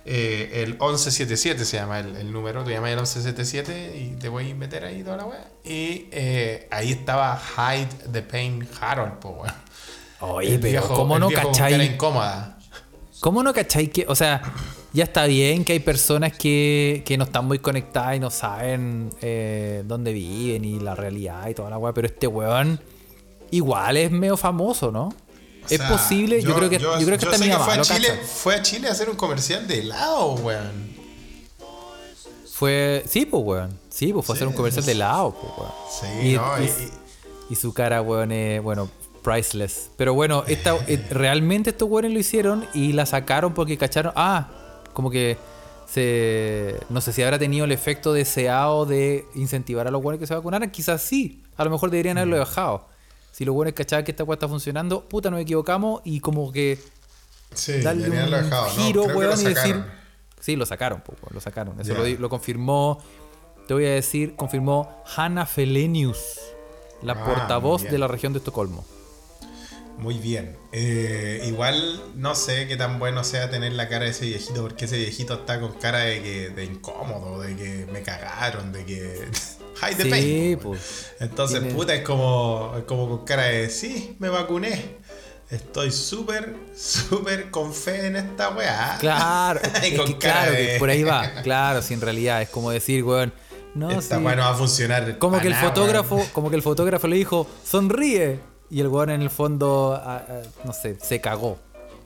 [0.08, 4.50] Eh, el 1177 se llama el, el número, tú llamas el 1177 y te voy
[4.50, 5.48] a meter ahí toda la weá.
[5.64, 9.54] Y eh, ahí estaba Hide the Pain Harold, po, weón.
[10.20, 11.84] Oye, El pero viejo- ¿cómo no cachai?
[11.94, 12.56] incómoda.
[13.20, 14.42] ¿Cómo no cachai que, o sea,
[14.92, 19.10] ya está bien que hay personas que, que no están muy conectadas y no saben
[19.20, 22.80] eh, dónde viven y la realidad y toda la weá, pero este weón
[23.50, 25.12] igual es medio famoso, ¿no?
[25.70, 27.64] O es posible, yo, creo que, yo, creo que yo hasta sé mi que mamá
[27.66, 28.22] fue a, Chile, cacha.
[28.26, 30.96] fue a Chile a hacer un comercial de helado, weón.
[32.52, 35.72] Fue, sí, pues weón, sí, pues fue a hacer un comercial de helado, pues weón.
[36.22, 36.58] Sí, Y- ¿no?
[36.58, 36.92] y- Y- y-
[37.48, 38.88] Y su cara, weón, es, bueno,
[39.22, 39.90] priceless.
[39.96, 44.12] Pero bueno, esta, eh, realmente estos weones lo hicieron y la sacaron porque cacharon.
[44.16, 44.48] Ah,
[44.94, 45.36] como que
[45.88, 46.76] se.
[46.88, 50.34] No sé si habrá tenido el efecto deseado de incentivar a los weones que se
[50.34, 50.70] vacunaran.
[50.70, 51.42] Quizás sí.
[51.56, 52.18] A lo mejor deberían Mm.
[52.18, 52.88] haberlo dejado.
[53.36, 56.78] Si los weones cachaban que esta weá está funcionando, puta, nos equivocamos y como que
[57.52, 58.70] sí, darle un dejado, ¿no?
[58.70, 59.84] giro, que weón, y decir.
[60.40, 61.78] Sí, lo sacaron, po, lo sacaron.
[61.78, 61.98] Eso Ya.
[61.98, 62.98] lo, lo confirmó.
[63.68, 66.38] Te voy a decir, confirmó Hanna Felenius,
[67.02, 68.86] la Ah, portavoz de la región de Estocolmo.
[69.98, 70.56] Muy bien.
[70.72, 74.86] Eh, igual no sé qué tan bueno sea tener la cara de ese viejito, porque
[74.86, 79.28] ese viejito está con cara de que de incómodo, de que me cagaron, de que.
[79.82, 81.12] Hide the Sí, pues.
[81.20, 84.96] Entonces, Tiene- puta, es como, es como con cara de sí, me vacuné.
[85.50, 88.96] Estoy súper, súper con fe en esta weá.
[88.98, 91.30] Claro, es que claro, de- que por ahí va.
[91.42, 93.32] Claro, si en realidad es como decir, weón,
[93.74, 94.22] no, Esta sí.
[94.24, 95.18] weá no va a funcionar.
[95.18, 96.28] Como que el nada, fotógrafo, weón.
[96.32, 98.40] como que el fotógrafo le dijo, sonríe.
[98.70, 100.00] Y el weón en el fondo,
[100.64, 101.58] no sé, se cagó.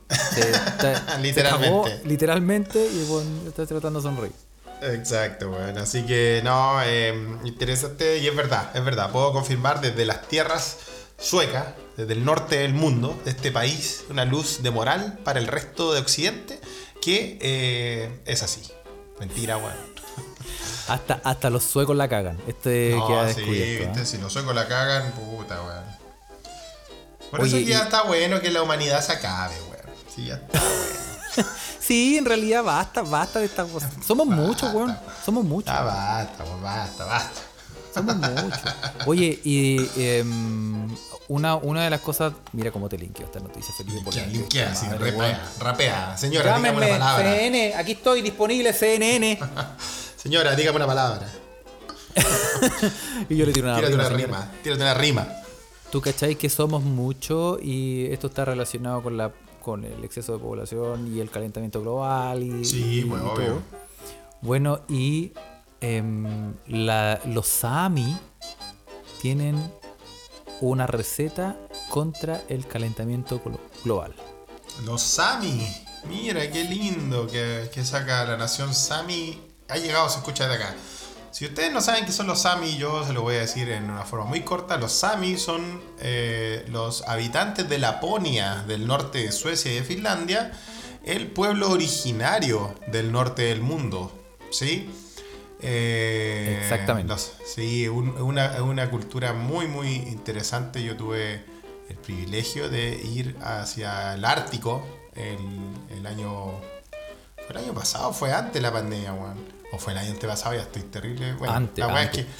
[0.09, 1.43] Se, se Literalmente.
[1.43, 4.33] cagó, literalmente, y el weón está tratando de sonreír.
[4.81, 5.81] Exacto, bueno.
[5.81, 7.13] Así que no, eh,
[7.43, 9.11] interesante y es verdad, es verdad.
[9.11, 10.77] Puedo confirmar desde las tierras
[11.19, 11.65] suecas,
[11.97, 15.93] desde el norte del mundo, de este país, una luz de moral para el resto
[15.93, 16.59] de Occidente,
[17.01, 18.61] que eh, es así.
[19.19, 19.91] Mentira, weón.
[20.87, 22.39] Hasta, hasta los suecos la cagan.
[22.47, 23.85] Este No, queda sí, descubierto.
[23.85, 24.05] viste, ¿ah?
[24.05, 25.83] si los suecos la cagan, puta, weón.
[27.29, 29.95] Por Oye, eso que ya y- está bueno que la humanidad se acabe, weón.
[30.13, 31.00] Sí, ya está bueno.
[31.79, 33.91] Sí, en realidad basta, basta de estas cosas.
[34.05, 34.97] Somos muchos, weón.
[35.25, 35.73] Somos muchos.
[35.73, 37.41] Ah, basta, weón, basta, basta.
[37.93, 38.61] Somos muchos.
[39.05, 40.87] Oye, y em,
[41.27, 42.33] una, una de las cosas.
[42.53, 44.11] Mira cómo te linkeo esta noticia, Felipe.
[44.11, 44.99] Linkea, linkea, weón.
[44.99, 46.17] rapea, rapea.
[46.17, 47.33] Señora, dígame una palabra.
[47.33, 49.39] CNN, aquí estoy disponible, CNN.
[50.15, 51.27] Señora, dígame una palabra.
[53.29, 55.27] y yo le tiro una Tírate rima, una rima, tírate una rima.
[55.91, 59.31] Tú cachai que somos muchos y esto está relacionado con la
[59.61, 63.33] con el exceso de población y el calentamiento global y, Sí, y todo.
[63.33, 63.61] obvio.
[64.41, 65.31] Bueno, y
[65.79, 68.17] em, la- los Sami
[69.21, 69.55] tienen
[70.61, 71.57] una receta
[71.89, 74.13] contra el calentamiento glo- global.
[74.85, 75.67] Los Sami.
[76.07, 79.39] Mira, qué lindo que, que saca la nación Sami.
[79.69, 80.75] Ha llegado, se escucha de acá.
[81.31, 83.89] Si ustedes no saben qué son los Sami, yo se lo voy a decir en
[83.89, 84.77] una forma muy corta.
[84.77, 90.51] Los Sami son eh, los habitantes de Laponia, del norte de Suecia y de Finlandia,
[91.05, 94.11] el pueblo originario del norte del mundo.
[94.51, 94.89] ¿Sí?
[95.61, 97.07] Eh, Exactamente.
[97.13, 100.83] los- sí, un- una, una cultura muy, muy interesante.
[100.83, 101.45] Yo tuve
[101.89, 105.37] el privilegio de ir hacia el Ártico el,
[105.97, 106.59] el año.
[107.37, 109.60] ¿Fue el año pasado fue antes de la pandemia, weón?
[109.71, 111.33] O fue el año antepasado, ya estoy terrible.
[111.33, 112.25] Bueno, Antes, la weá es antes.
[112.25, 112.31] que.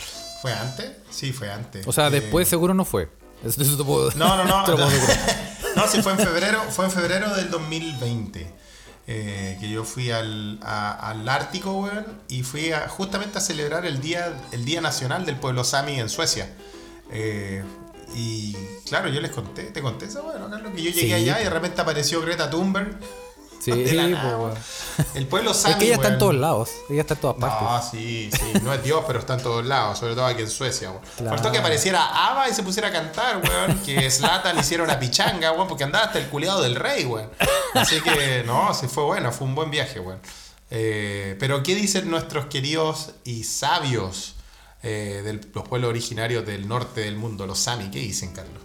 [0.41, 0.91] ¿Fue antes?
[1.09, 1.87] Sí, fue antes.
[1.87, 3.09] O sea, Eh, después seguro no fue.
[3.45, 4.57] Eso, eso te puedo- no, no, no.
[4.85, 5.17] asegurar.
[5.75, 8.59] no, sí, fue en febrero, fue en febrero del 2020.
[9.07, 13.85] eh, que yo fui al, a- al Ártico, weón, y fui a- justamente a celebrar
[13.85, 16.53] el día, el día Nacional del Pueblo Sami en Suecia.
[17.11, 17.63] Eh,
[18.15, 18.55] y
[18.87, 21.13] claro, yo les conté, te conté eso, bueno, Carlos, que yo llegué Sí.
[21.13, 22.97] allá y de repente apareció Greta Thunberg.
[23.61, 24.53] Sí, De la nada, weón.
[25.13, 25.73] El pueblo Sami.
[25.73, 26.71] Es que ella está en todos lados.
[26.89, 27.61] Ella está en todas partes.
[27.61, 30.49] No, sí, sí, no es Dios, pero está en todos lados, sobre todo aquí en
[30.49, 30.89] Suecia.
[30.89, 31.03] weón.
[31.17, 31.35] Claro.
[31.37, 33.79] Faltó que apareciera Ava y se pusiera a cantar, weón.
[33.83, 37.29] Que Slatan hiciera una pichanga, weón, porque andaba hasta el culiado del rey, weón.
[37.75, 40.19] Así que, no, sí fue bueno, fue un buen viaje, weón.
[40.71, 44.35] Eh, pero, ¿qué dicen nuestros queridos y sabios
[44.81, 47.91] eh, de los pueblos originarios del norte del mundo, los Sami?
[47.91, 48.63] ¿Qué dicen, Carlos?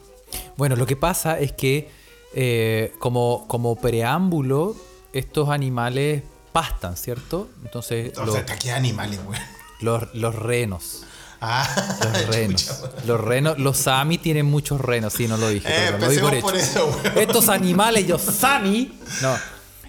[0.57, 1.91] Bueno, lo que pasa es que
[2.39, 4.77] eh, como, como preámbulo,
[5.13, 6.23] estos animales
[6.53, 7.49] pastan, ¿cierto?
[7.65, 9.43] Entonces, O los, sea, ¿qué animales, weón?
[9.81, 11.03] los, los renos.
[11.41, 11.67] Ah,
[12.03, 12.71] Los renos.
[13.07, 15.67] Los renos, los sami tienen muchos renos, sí, no lo dije.
[15.69, 16.87] Eh, perdón, lo di por empecemos hecho.
[16.91, 17.19] por eso, weón.
[17.19, 19.35] Estos animales, los sami, no.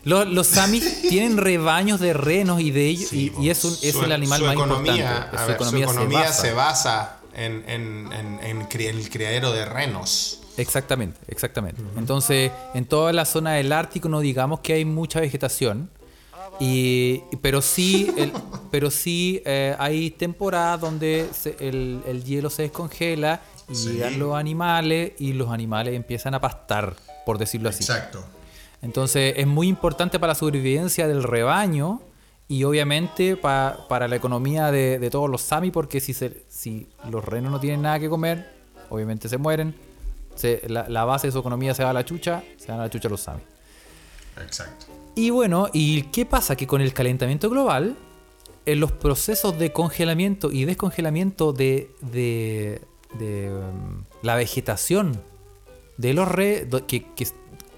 [0.03, 3.73] Los, los samis tienen rebaños de renos y de ellos, Sí, y, y es, un,
[3.81, 5.37] es su- el animal más economía, importante.
[5.37, 7.17] Su ver, economía, su economía se se basa.
[7.35, 7.63] en
[8.79, 10.39] el criadero de renos.
[10.57, 11.81] Exactamente, exactamente.
[11.97, 15.89] Entonces, en toda la zona del Ártico no digamos que hay mucha vegetación,
[16.59, 18.31] y, pero sí, el-
[18.71, 23.89] pero sí eh, hay temporadas donde se- el, el hielo se descongela y Sí.
[23.93, 26.95] llegan los animales y los animales empiezan a pastar,
[27.25, 27.83] por decirlo así.
[27.83, 28.23] Exacto.
[28.81, 32.01] Entonces es muy importante para la sobrevivencia del rebaño
[32.47, 36.87] y obviamente pa- para la economía de, de todos los sami porque si, se- si
[37.11, 38.49] los renos no tienen nada que comer,
[38.89, 39.75] obviamente se mueren.
[40.37, 42.83] Se- la, la base de su economía se va a la chucha, se van a
[42.83, 43.41] la chucha los sami.
[44.41, 44.85] Exacto.
[45.15, 46.55] Y bueno, ¿y qué pasa?
[46.55, 47.97] Que con el calentamiento global,
[48.65, 52.81] en los procesos de congelamiento y descongelamiento de, de-
[53.17, 55.19] de, um, la vegetación
[55.97, 57.05] de los re, que-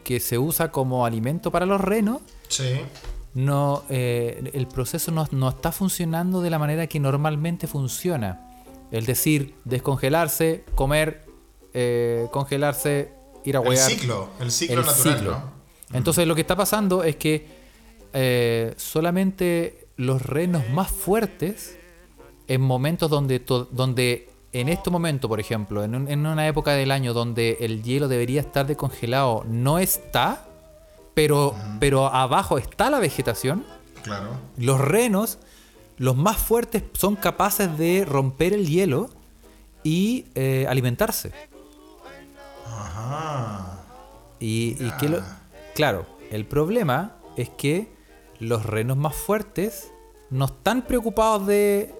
[0.03, 2.81] que se usa como alimento para los renos, Sí.
[3.35, 8.45] no, eh, el proceso no, no está funcionando de la manera que normalmente funciona.
[8.91, 11.28] Es decir, descongelarse, comer,
[11.73, 13.11] eh, congelarse,
[13.45, 13.89] ir a El huear.
[13.89, 15.31] ciclo, el ciclo El natural, ciclo.
[15.31, 15.51] ¿no?
[15.93, 17.47] Entonces lo que está pasando es que
[18.13, 21.77] eh, solamente los renos más fuertes,
[22.47, 23.39] en momentos donde,
[23.71, 27.83] donde en este momento, por ejemplo, en, un- en una época del año donde el
[27.83, 30.47] hielo debería estar descongelado, no está,
[31.13, 33.63] pero, pero abajo está la vegetación,
[34.03, 34.29] Claro.
[34.57, 35.37] los renos,
[35.97, 39.09] los más fuertes, son capaces de romper el hielo
[39.83, 41.31] y eh, alimentarse.
[42.99, 43.79] Ajá.
[44.39, 45.21] Y, y que lo-
[45.75, 47.91] claro, el problema es que
[48.39, 49.91] los renos más fuertes
[50.29, 51.93] no están preocupados de,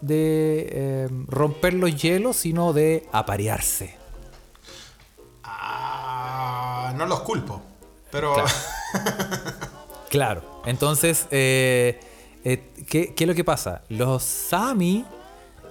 [0.00, 3.96] de eh, romper los hielos, sino de aparearse.
[5.44, 7.62] Ah, no los culpo.
[8.10, 8.34] Pero.
[8.34, 8.48] Claro.
[10.08, 12.00] Claro, entonces, eh,
[12.42, 13.82] eh, ¿qué, qué es lo que pasa?
[13.90, 15.04] Los Sami,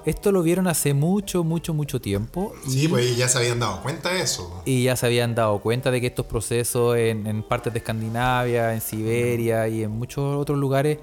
[0.10, 2.54] esto lo vieron hace mucho, mucho, mucho tiempo.
[2.68, 4.62] sí, pues ya se habían dado cuenta de eso.
[4.66, 8.74] Y ya se habían dado cuenta de que estos procesos en, en partes de Escandinavia,
[8.74, 10.98] en Siberia y en muchos otros lugares,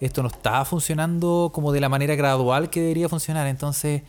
[0.00, 3.46] esto no estaba funcionando como de la manera gradual que debería funcionar.
[3.46, 4.02] Entonces,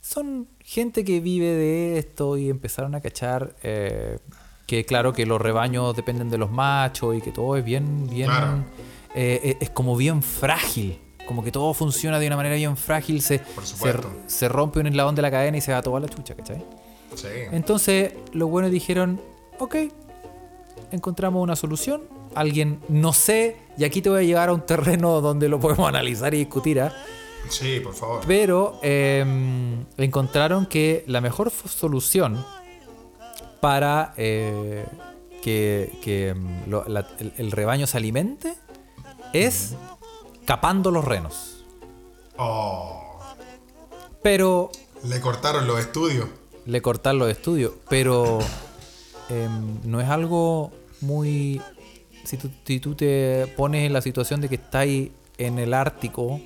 [0.00, 4.18] son gente que vive de esto y empezaron a cachar eh,
[4.66, 8.26] que, claro, que los rebaños dependen de los machos y que todo es bien, bien.
[8.26, 8.64] Claro.
[9.14, 10.98] eh, es- es como bien frágil.
[11.26, 13.22] Como que todo funciona de una manera bien frágil.
[13.22, 13.92] Se, se,
[14.26, 16.64] se rompe un eslabón de la cadena y se va toda la chucha, ¿cachai?
[17.14, 17.28] Sí.
[17.52, 19.20] Entonces, los buenos dijeron,
[19.58, 19.76] ok,
[20.90, 22.02] encontramos una solución.
[22.34, 25.88] Alguien, no sé, y aquí te voy a llevar a un terreno donde lo podemos
[25.88, 26.92] analizar y discutir, ¿ah?
[27.48, 28.22] Sí, por favor.
[28.26, 32.44] pero em, encontraron que la mejor solución
[33.60, 34.84] para eh,
[35.42, 38.54] que, que, em, lo- la- el, el rebaño se alimente
[39.32, 39.74] es
[40.44, 41.64] capando los renos.
[42.36, 43.18] Oh.
[44.22, 44.70] Pero
[45.04, 46.28] Le cortaron los estudios.
[46.66, 48.38] le cortar los estudios, pero
[49.28, 51.60] em, no es algo muy...
[52.24, 56.40] Si tú, si tú te pones en la situación de que estáis en el Ártico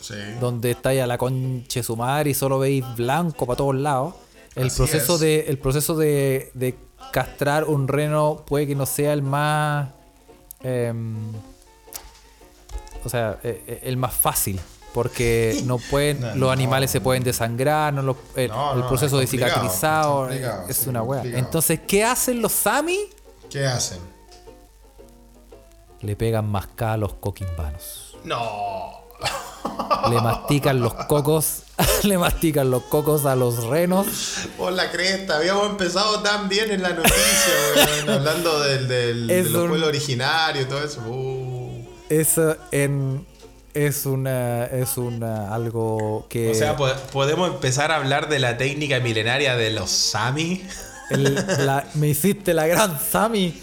[0.00, 0.14] Sí.
[0.38, 4.14] donde estáis a la conche su madre y solo veis blanco para todos lados.
[4.54, 5.20] El Así proceso es.
[5.20, 6.74] de el proceso de, de
[7.10, 9.88] castrar un reno puede que no sea el más
[10.62, 11.16] em,
[13.04, 14.60] o sea, eh, eh, el más fácil.
[14.92, 16.50] Porque no pueden, No, los no.
[16.50, 20.62] animales se pueden desangrar, no los- el, No, el proceso es de cicatrizado es complicado,
[20.62, 21.36] eh, es sí, una complicado.
[21.38, 23.00] Entonces, ¿qué hacen los Sami?
[23.50, 23.98] ¿Qué hacen?
[26.00, 28.16] Le pegan mascada a los coquimbanos.
[28.24, 29.02] No.
[30.10, 31.62] Le mastican los cocos,
[32.04, 34.06] le mastican los cocos a los renos.
[34.58, 39.42] Por la cresta, habíamos empezado tan bien en la noticia, weón, hablando del, del, de
[39.44, 41.00] los un- pueblos originarios y todo eso.
[41.08, 41.53] Uh.
[42.08, 43.26] Eso en
[43.72, 48.56] es una es una algo que O sea, po- podemos empezar a hablar de la
[48.56, 50.62] técnica milenaria de los Sami.
[51.10, 51.34] el-
[51.66, 53.60] la- me hiciste la gran Sami.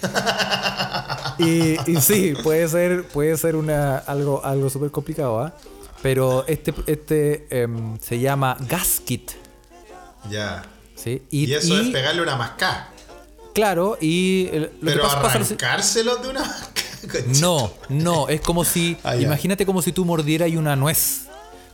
[1.37, 5.53] Y, y sí, puede ser puede ser una algo algo súper complicado, ¿ah?
[6.01, 9.31] Pero este este em, se llama gaskit,
[10.29, 10.63] Ya.
[10.95, 11.21] ¿sí?
[11.31, 12.89] Y, eso es y, pegarle una mascada.
[13.53, 15.17] claro, y lo Pero que pasa,
[16.17, 16.71] de una mascada.
[17.41, 18.97] No, no, es como si.
[19.03, 21.27] Ah, imagínate como si tú mordieras una nuez.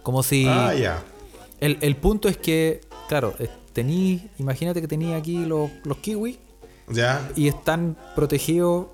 [0.03, 0.45] Como si.
[0.47, 1.03] Ah, ya.
[1.59, 3.33] El, el punto es que, claro,
[3.73, 6.37] tení, imagínate que tenía aquí los, los kiwis
[6.87, 7.29] Ya.
[7.35, 8.87] y están protegidos,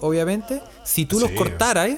[0.00, 0.60] obviamente.
[0.84, 1.90] Si tú los cortaras,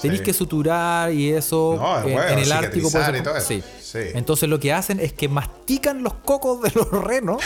[0.00, 0.24] tenés Sí.
[0.24, 2.90] que suturar y eso No, en, bueno, en el Ártico.
[2.90, 3.46] puede y todo eso.
[3.48, 3.62] sí.
[3.82, 3.98] Sí.
[4.14, 7.42] Entonces lo que hacen es que mastican los cocos de los renos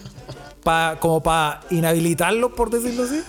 [0.64, 3.22] pa- como para inhabilitarlos, por decirlo así.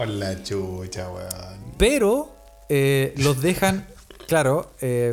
[0.00, 1.74] Hola, chucha, weón.
[1.76, 2.32] Pero
[2.68, 3.84] eh, los dejan,
[4.28, 5.12] claro, eh,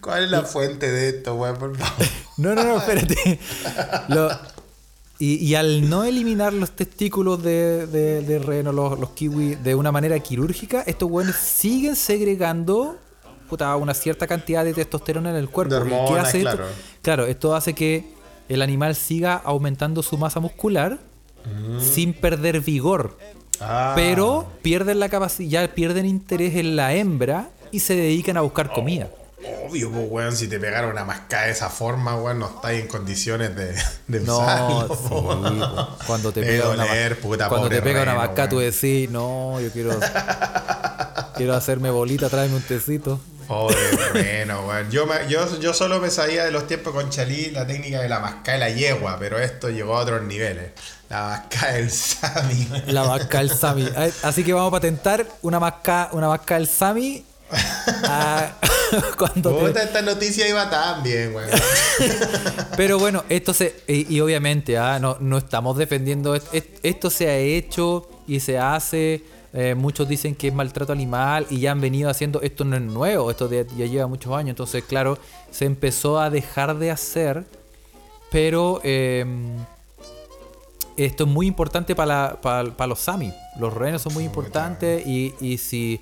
[0.00, 1.56] ¿Cuál es la fuente de esto, weón?
[1.56, 2.06] Por favor.
[2.38, 3.38] no, no, no, espérate.
[4.08, 4.30] Lo-
[5.20, 9.76] y, y al no eliminar los testículos de, de, de reno, los, los kiwis, de
[9.76, 12.98] una manera quirúrgica, estos buenos siguen segregando
[13.48, 15.76] puta, una cierta cantidad de testosterona en el cuerpo.
[15.76, 16.50] ¿Y qué hormonas, hace esto?
[16.50, 16.66] claro.
[17.02, 18.12] Claro, esto hace que
[18.48, 20.98] el animal siga aumentando su masa muscular
[21.78, 23.16] sin perder vigor.
[23.60, 23.92] Ah.
[23.94, 29.08] Pero pierden la capacidad, pierden interés en la hembra y se dedican a buscar comida.
[29.68, 32.88] Obvio, pues, weón, si te pegara una mascada de esa forma, weón, no estáis en
[32.88, 33.74] condiciones de,
[34.06, 34.88] de No, usarlo.
[34.96, 35.98] sí, po.
[36.06, 39.70] cuando te pega una, doler, puta, cuando te pega una vaca, tú decís, no, yo
[39.70, 39.98] quiero
[41.36, 43.20] quiero hacerme bolita, tráeme un tecito.
[43.46, 43.76] Pobre
[44.12, 44.90] reno, weón.
[44.90, 48.08] Yo, me- yo, yo solo me sabía de los tiempos con Chalí la técnica de
[48.08, 50.70] la mascada de la yegua, pero esto llegó a otros niveles.
[51.10, 52.68] La mascada del Sami.
[52.86, 53.88] La vaca del Sami.
[53.96, 57.24] Ay, Así que vamos a patentar una vaca, una vaca del Sami.
[58.04, 58.50] ah,
[59.18, 61.50] cuando te- esta noticia iba tan bien, weón.
[62.76, 63.82] Pero bueno, esto se.
[63.86, 66.34] Y, y obviamente, ah, no, no estamos defendiendo.
[66.34, 69.22] est- est- Esto se ha hecho y se hace.
[69.54, 72.42] Eh, muchos dicen que es maltrato animal y ya han venido haciendo.
[72.42, 74.50] Esto no es nuevo, esto de- ya lleva muchos años.
[74.50, 75.16] Entonces, claro,
[75.50, 77.44] se empezó a dejar de hacer.
[78.30, 79.24] Pero eh,
[80.96, 83.32] esto es muy importante para, para, para los Sami.
[83.58, 86.00] Los renos son muy importantes y, y si.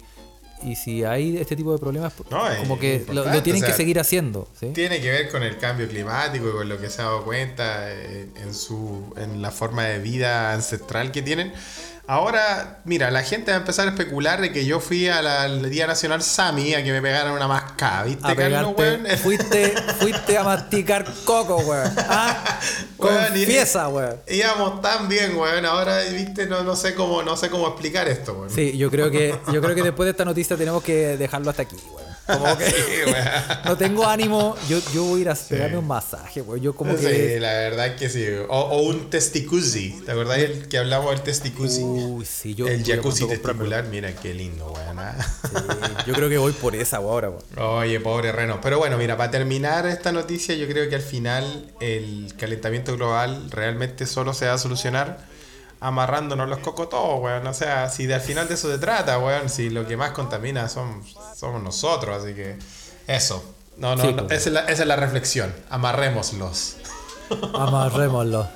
[0.65, 3.99] Y si hay este tipo de problemas, No, como que lo, tienen o que seguir
[3.99, 4.47] haciendo.
[4.61, 4.69] ¿sí?
[4.69, 7.93] Tiene que ver con el cambio climático y con lo que se ha dado cuenta
[7.93, 11.53] en, en su, en la forma de vida ancestral que tienen.
[12.09, 15.43] Ahora, mira, la gente va a empezar a especular de que yo fui a la-
[15.45, 19.19] al Día Nacional Sami a que me pegaran una mascada, ¿viste, a Carlos, pegarte, weón?
[19.23, 21.93] fuiste, fuiste a masticar coco, weón.
[21.99, 22.59] ¿Ah?
[22.99, 24.17] Weón, Confiesa, weón.
[24.29, 25.65] Íbamos tan bien, weón.
[25.65, 28.51] Ahora, viste, no, no sé cómo, no sé cómo explicar esto, weón.
[28.51, 31.63] Sí, yo creo que yo creo que después de esta noticia tenemos que dejarlo hasta
[31.63, 32.12] aquí, weón.
[32.27, 32.75] Como que Sí,
[33.07, 33.25] weón.
[33.65, 36.61] no tengo ánimo, yo, yo voy a ir a pegarme un masaje, weón.
[36.63, 38.25] Yo como Sí, que la verdad es que sí.
[38.49, 40.03] O, o un testicuzi.
[40.05, 41.83] ¿Te acordás el que hablamos del testicuzi?
[41.83, 44.73] Uy, sí, yo el jacuzzi testicular, mira qué lindo.
[45.43, 45.57] Sí,
[46.07, 47.43] yo creo que voy por esa ahora, weón.
[47.59, 48.61] Oye, pobre Reno.
[48.63, 53.51] Pero bueno, mira, para terminar esta noticia, yo creo que al final el calentamiento global
[53.51, 55.19] realmente solo se va a solucionar
[55.83, 57.47] amarrándonos los cocos todos, weón.
[57.47, 60.13] O sea, si de al final de eso se trata, weón, si lo que más
[60.13, 61.03] contamina son,
[61.37, 62.57] somos nosotros, así que
[63.07, 63.43] eso.
[63.77, 64.41] No, no, Sí, no, pues.
[64.41, 65.53] esa, es la, esa es la reflexión.
[65.71, 66.77] Amarrémoslos.
[67.55, 68.47] Amarrémoslo.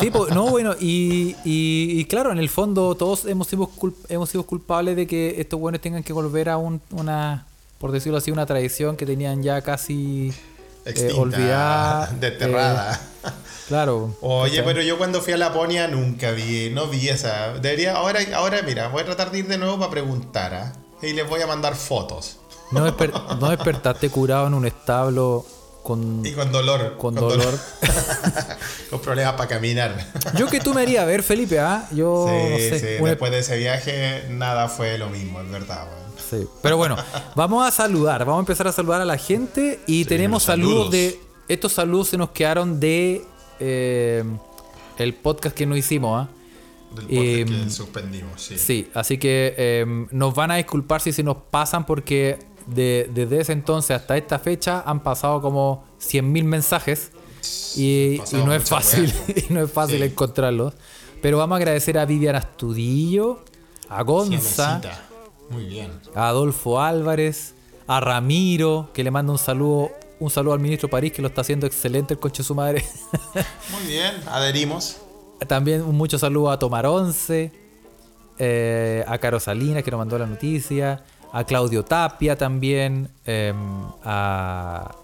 [0.00, 3.94] Sí, pues, no, bueno, y, y, y claro, en el fondo todos hemos sido, cul-
[4.08, 7.46] hemos sido culpables de que estos buenos tengan que volver a un- una,
[7.78, 10.32] por decirlo así, una tradición que tenían ya casi
[10.84, 12.06] eh, Extinta, olvidada.
[12.20, 13.00] desterrada.
[13.24, 13.28] eh,
[13.68, 14.16] claro.
[14.20, 17.54] Oye, pero yo cuando fui a Laponia nunca vi, no vi esa.
[17.54, 20.72] Debería, ahora, ahora mira, voy a tratar de ir de nuevo para preguntar, ¿ah?
[21.02, 22.38] Y les voy a mandar fotos.
[22.70, 25.44] No, desper- no despertaste curado en un establo
[25.82, 26.24] con...
[26.24, 26.96] Y con dolor.
[26.96, 27.58] Con dolor.
[28.90, 29.94] con problemas para caminar.
[30.38, 31.86] Yo que tú me harías ver, Felipe, ¿ah?
[31.92, 35.86] Yo, sí, no sé, sí, después de ese viaje nada fue lo mismo, es verdad.
[36.30, 36.46] Sí.
[36.62, 36.96] Pero bueno,
[37.34, 40.86] vamos a saludar, vamos a empezar a saludar a la gente y tenemos saludos.
[40.86, 40.90] saludos.
[40.92, 41.20] de.
[41.48, 43.22] Estos saludos se nos quedaron de
[43.60, 44.24] eh,
[44.98, 46.28] el podcast que no hicimos, ¿ah?
[46.94, 48.56] Del Eh, podcast que suspendimos, sí.
[48.58, 53.40] Sí, así que eh, nos van a disculpar si se nos pasan porque de- desde
[53.40, 57.10] ese entonces hasta esta fecha han pasado como 100.000 mensajes
[57.76, 59.12] y, no es fácil,
[59.50, 60.04] y no es fácil Sí.
[60.04, 60.72] encontrarlos.
[61.20, 63.44] Pero vamos a agradecer a Vivian Astudillo,
[63.90, 65.08] a Gonza, Cienecita.
[65.50, 65.92] Muy bien.
[66.14, 67.54] a Adolfo Álvarez,
[67.86, 69.90] a Ramiro, que le manda un saludo,
[70.20, 72.84] un saludo al ministro París, que lo está haciendo excelente el coche de su madre.
[73.70, 74.98] Muy bien, adherimos.
[75.46, 77.52] También un mucho saludo a Tomar Once,
[78.38, 83.52] eh, a Caro Salinas, que nos mandó la noticia, a Claudio Tapia también, eh,
[84.04, 84.94] a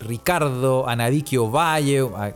[0.00, 2.34] Ricardo, a Nadiquio Valle, a-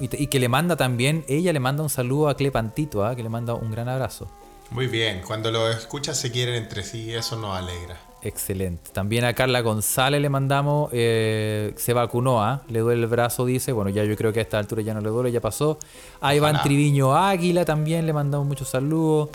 [0.00, 3.14] y, que le manda también, ella le manda un saludo a Clepantito, ¿ah?
[3.14, 4.26] que le manda un gran abrazo.
[4.70, 5.22] Muy bien.
[5.26, 8.00] Cuando lo escuchas se quieren entre sí, eso nos alegra.
[8.22, 8.90] Excelente.
[8.92, 12.62] También a Carla González le mandamos, eh, se vacunó, ¿ah?
[12.68, 13.72] le duele el brazo, dice.
[13.72, 15.78] Bueno, ya yo creo que a esta altura ya no le duele, ya pasó.
[16.20, 16.60] A Iván.
[16.62, 19.30] Triviño Águila también le mandamos muchos saludos.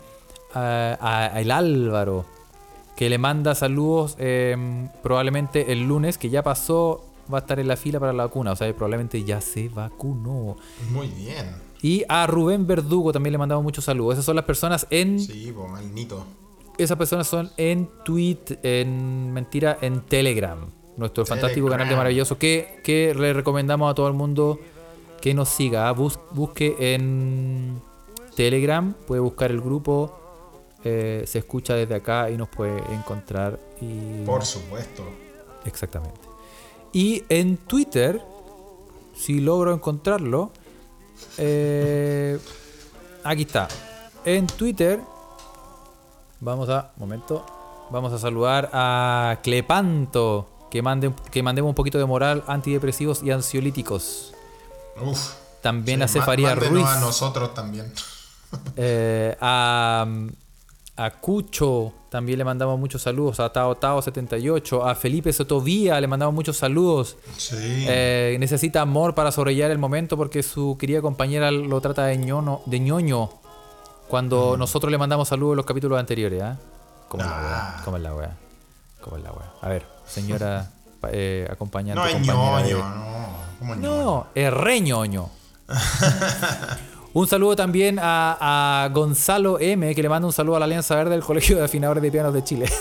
[0.53, 2.25] A, a- a el Álvaro,
[2.95, 7.67] que le manda saludos eh, probablemente el lunes, que ya pasó, va a estar en
[7.67, 8.51] la fila para la vacuna.
[8.53, 10.55] O sea, probablemente ya se vacunó.
[10.91, 11.64] Muy bien.
[11.85, 14.13] Y a Rubén Verdugo también le mandamos muchos saludos.
[14.13, 16.25] Esas son las personas en Sí, pues, el nito.
[16.79, 20.57] esas personas son en tweet, en mentira, en Telegram.
[20.97, 24.59] Nuestro fantástico canal de maravilloso que, que le recomendamos a todo el mundo
[25.21, 25.91] que nos siga.
[25.91, 27.79] Bus- busque en
[28.35, 30.17] Telegram, puede buscar el grupo,
[30.83, 33.59] eh, se escucha desde acá y nos puede encontrar.
[33.81, 34.23] Y...
[34.25, 35.03] Por supuesto.
[35.65, 36.19] Exactamente.
[36.93, 38.21] Y en Twitter,
[39.13, 40.51] si logro encontrarlo,
[41.37, 42.39] eh,
[43.23, 43.67] aquí está.
[44.23, 44.99] En Twitter,
[46.39, 47.45] vamos a, momento,
[47.91, 53.31] vamos a saludar a Clepanto, que, mande, que mandemos un poquito de moral, antidepresivos y
[53.31, 54.33] ansiolíticos.
[55.01, 55.33] Uf.
[55.61, 56.85] También Sí, a Cefaría Ruiz.
[56.85, 57.91] a nosotros también.
[58.75, 60.05] Eh, a,
[60.97, 63.39] a Cucho también le mandamos muchos saludos.
[63.39, 64.87] A Tao Tao 78.
[64.87, 67.17] A Felipe Sotovía le mandamos muchos saludos.
[67.37, 67.55] Sí.
[67.87, 72.61] Eh, necesita amor para sobrellevar el momento porque su querida compañera lo trata de ñoño.
[72.65, 73.29] De ñoño
[74.07, 76.41] cuando nosotros le mandamos saludos en los capítulos anteriores.
[76.41, 76.57] ¿ah?
[77.09, 77.41] ¿Cómo es la Ah.
[77.43, 77.81] wea?
[77.83, 78.37] ¿Cómo es la wea?
[79.01, 79.51] ¿Cómo es la wea?
[79.61, 80.71] A ver, señora
[81.11, 81.99] eh, acompañante.
[82.01, 83.27] no es compañera de- ñoño, no.
[83.59, 84.03] ¿Cómo ñoño?
[84.03, 85.29] no, es re ñoño.
[87.15, 90.95] Un saludo también a, a Gonzalo M, que le manda un saludo a la Alianza
[90.95, 92.65] Verde del Colegio de Afinadores de Pianos de Chile.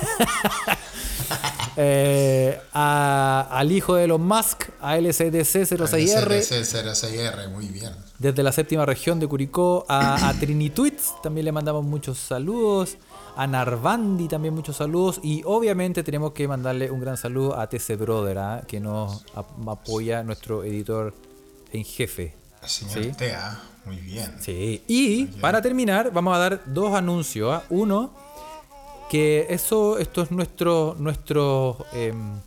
[1.76, 7.91] Eh, a- al hijo de Elon Musk, a LCDC06R, C06R, muy bien.
[8.20, 12.97] desde la séptima región de Curicó, a, a Trinitwits también le mandamos muchos saludos,
[13.37, 17.97] a Narvandi también muchos saludos, y obviamente tenemos que mandarle un gran saludo a TC
[17.99, 18.62] Brother, ¿ah?
[18.68, 21.12] que nos ap- apoya nuestro editor
[21.72, 22.37] en jefe.
[22.64, 23.12] Señor Sí.
[23.18, 24.35] Tea, muy bien.
[24.41, 27.53] Sí, y para terminar, vamos a dar dos anuncios.
[27.53, 27.62] ¿ah?
[27.70, 28.12] Uno,
[29.11, 32.41] que eso, esto es nuestro, nuestro, em,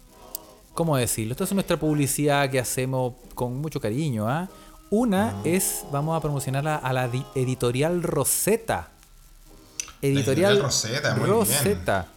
[0.73, 1.31] ¿cómo decirlo?
[1.33, 4.27] Esto es nuestra publicidad que hacemos con mucho cariño.
[4.27, 4.47] ¿ah?
[4.89, 8.89] Una es, vamos a promocionarla a la di- editorial Rosetta.
[10.01, 11.29] editorial Editorial Rosetta, muy bien.
[11.35, 12.07] Rosetta,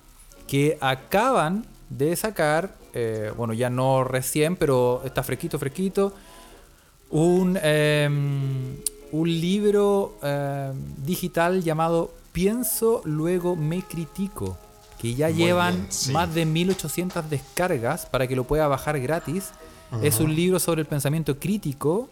[0.47, 6.13] que acaban de sacar, eh, bueno, ya no recién, pero está fresquito, fresquito,
[7.11, 8.77] un, em,
[9.13, 14.57] un libro em, digital llamado Pienso, luego me critico,
[14.99, 16.13] que ya Muy llevan bien, sí.
[16.13, 19.51] más de 1800 descargas para que lo pueda bajar gratis.
[20.03, 22.09] Es un libro sobre el pensamiento crítico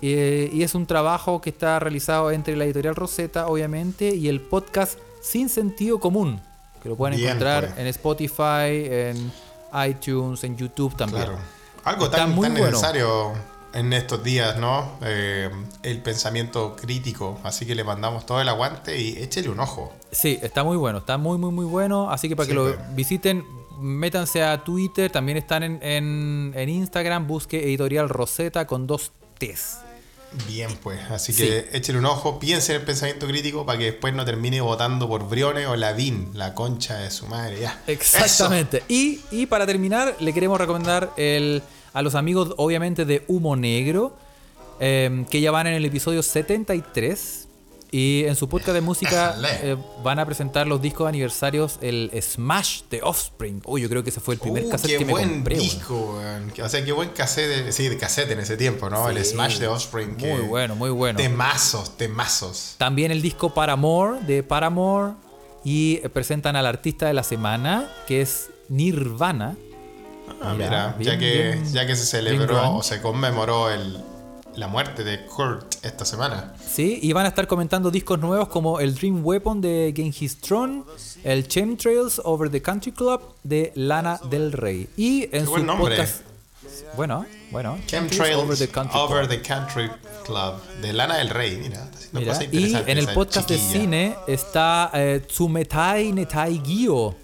[0.00, 4.40] eh, y es un trabajo que está realizado entre la editorial Rosetta, obviamente, y el
[4.40, 6.40] podcast Sin Sentido Común,
[6.80, 7.78] que lo pueden Bien, encontrar pues.
[7.78, 9.32] en Spotify, en
[9.88, 11.24] iTunes, en YouTube también.
[11.24, 11.38] Claro.
[11.84, 12.80] Algo tan, muy tan bueno.
[13.72, 14.98] En estos días, ¿no?
[15.02, 15.50] Eh,
[15.82, 17.38] el pensamiento crítico.
[17.44, 19.92] Así que le mandamos todo el aguante y échele un ojo.
[20.10, 22.10] Sí, está muy bueno, está muy, muy, muy bueno.
[22.10, 23.44] Así que para Sí, que lo visiten,
[23.80, 29.78] métanse a Twitter, también están en, en- en Instagram, busque editorial Rosetta con dos T's.
[30.46, 31.00] Bien, pues.
[31.10, 31.42] Así Sí.
[31.44, 35.08] que échele un ojo, piense en el pensamiento crítico para que después no termine votando
[35.08, 37.58] por Briones o Lavín, la concha de su madre.
[37.60, 37.80] Ya.
[37.88, 38.84] Exactamente.
[38.88, 44.16] Y, y para terminar, le queremos recomendar el, a los amigos, obviamente, de Humo Negro,
[44.80, 47.46] eh, que ya van en el episodio 73.
[47.92, 52.08] Y en su podcast de música eh, van a presentar los discos de aniversarios, el
[52.22, 53.62] Smash de Offspring.
[53.64, 55.56] Uy, yo creo que ese fue el primer Uh, cassette qué que me buen compré.
[55.56, 55.64] weón.
[55.68, 56.52] disco, weón.
[56.62, 59.08] O sea, qué buen cassette, sí, de cassette en ese tiempo, ¿no?
[59.10, 59.24] el.
[59.24, 60.16] Smash de Offspring.
[60.18, 61.16] Muy bueno, muy bueno.
[61.16, 62.76] Temazos, temazos.
[62.78, 65.14] También el disco Paramore de Paramore.
[65.64, 69.56] Y presentan al artista de la semana, que es Nirvana.
[70.42, 73.98] Ah, Mira, mira, bien, ya, que, bien- ya que se celebró o se conmemoró el,
[74.56, 76.54] la muerte de Kurt esta semana.
[76.66, 80.84] Sí, y van a estar comentando discos nuevos como el Dream Weapon de Genghis Tron,
[81.24, 84.88] el Chemtrails Over the Country Club de Lana del Rey.
[84.96, 86.22] Y en su podcast.
[86.96, 87.78] Bueno, bueno.
[87.86, 89.30] Chemtrails Over the Country Over Club.
[89.40, 89.90] the Country
[90.24, 91.56] Club de Lana del Rey.
[91.58, 93.72] Mira, está Mira, cosas y en el podcast de chiquilla.
[93.80, 97.14] cine está eh, Tsumetai Netai Gyo.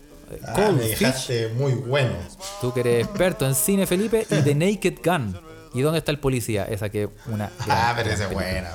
[0.44, 0.98] Ah, Cold me Fish.
[0.98, 2.14] dejaste muy bueno.
[2.60, 5.38] Tú que eres experto en cine, Felipe, y The Naked Gun.
[5.74, 6.64] ¿Y dónde está el policía?
[6.64, 7.50] Esa que una.
[7.60, 8.70] Ah, pero esa es buena.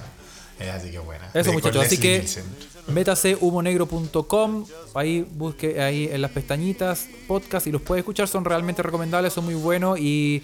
[0.60, 1.30] Es así que buena.
[1.34, 2.44] Eso muchachos, así que Nielsen.
[2.88, 8.84] métase humonegro.com, ahí busque ahí en las pestañitas podcast y los puede escuchar, son realmente
[8.84, 10.44] recomendables, son muy buenos y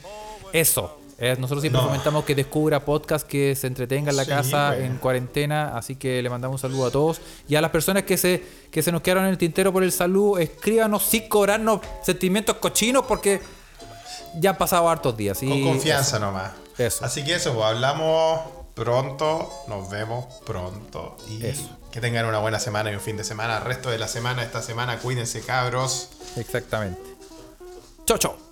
[0.53, 0.97] eso.
[1.19, 1.87] Eh, nosotros siempre No.
[1.87, 4.85] comentamos que descubra podcast que se entretenga en la Sí, casa bueno.
[4.85, 8.17] en cuarentena, así que le mandamos un saludo a todos y a las personas que
[8.17, 12.57] se que se nos quedaron en el tintero por el salud, escríbanos sin cobrarnos sentimientos
[12.57, 13.41] cochinos porque
[14.39, 15.41] ya han pasado hartos días.
[15.41, 16.51] y Con confianza nomás.
[16.77, 17.03] Eso.
[17.03, 18.41] Así que eso, pues, hablamos
[18.75, 21.17] pronto, nos vemos pronto.
[21.27, 21.67] Y Eso.
[21.91, 23.57] que tengan una buena semana y un fin de semana.
[23.57, 26.09] El resto de la semana, esta semana, cuídense cabros.
[26.35, 27.01] Exactamente.
[28.05, 28.46] Chau, chau.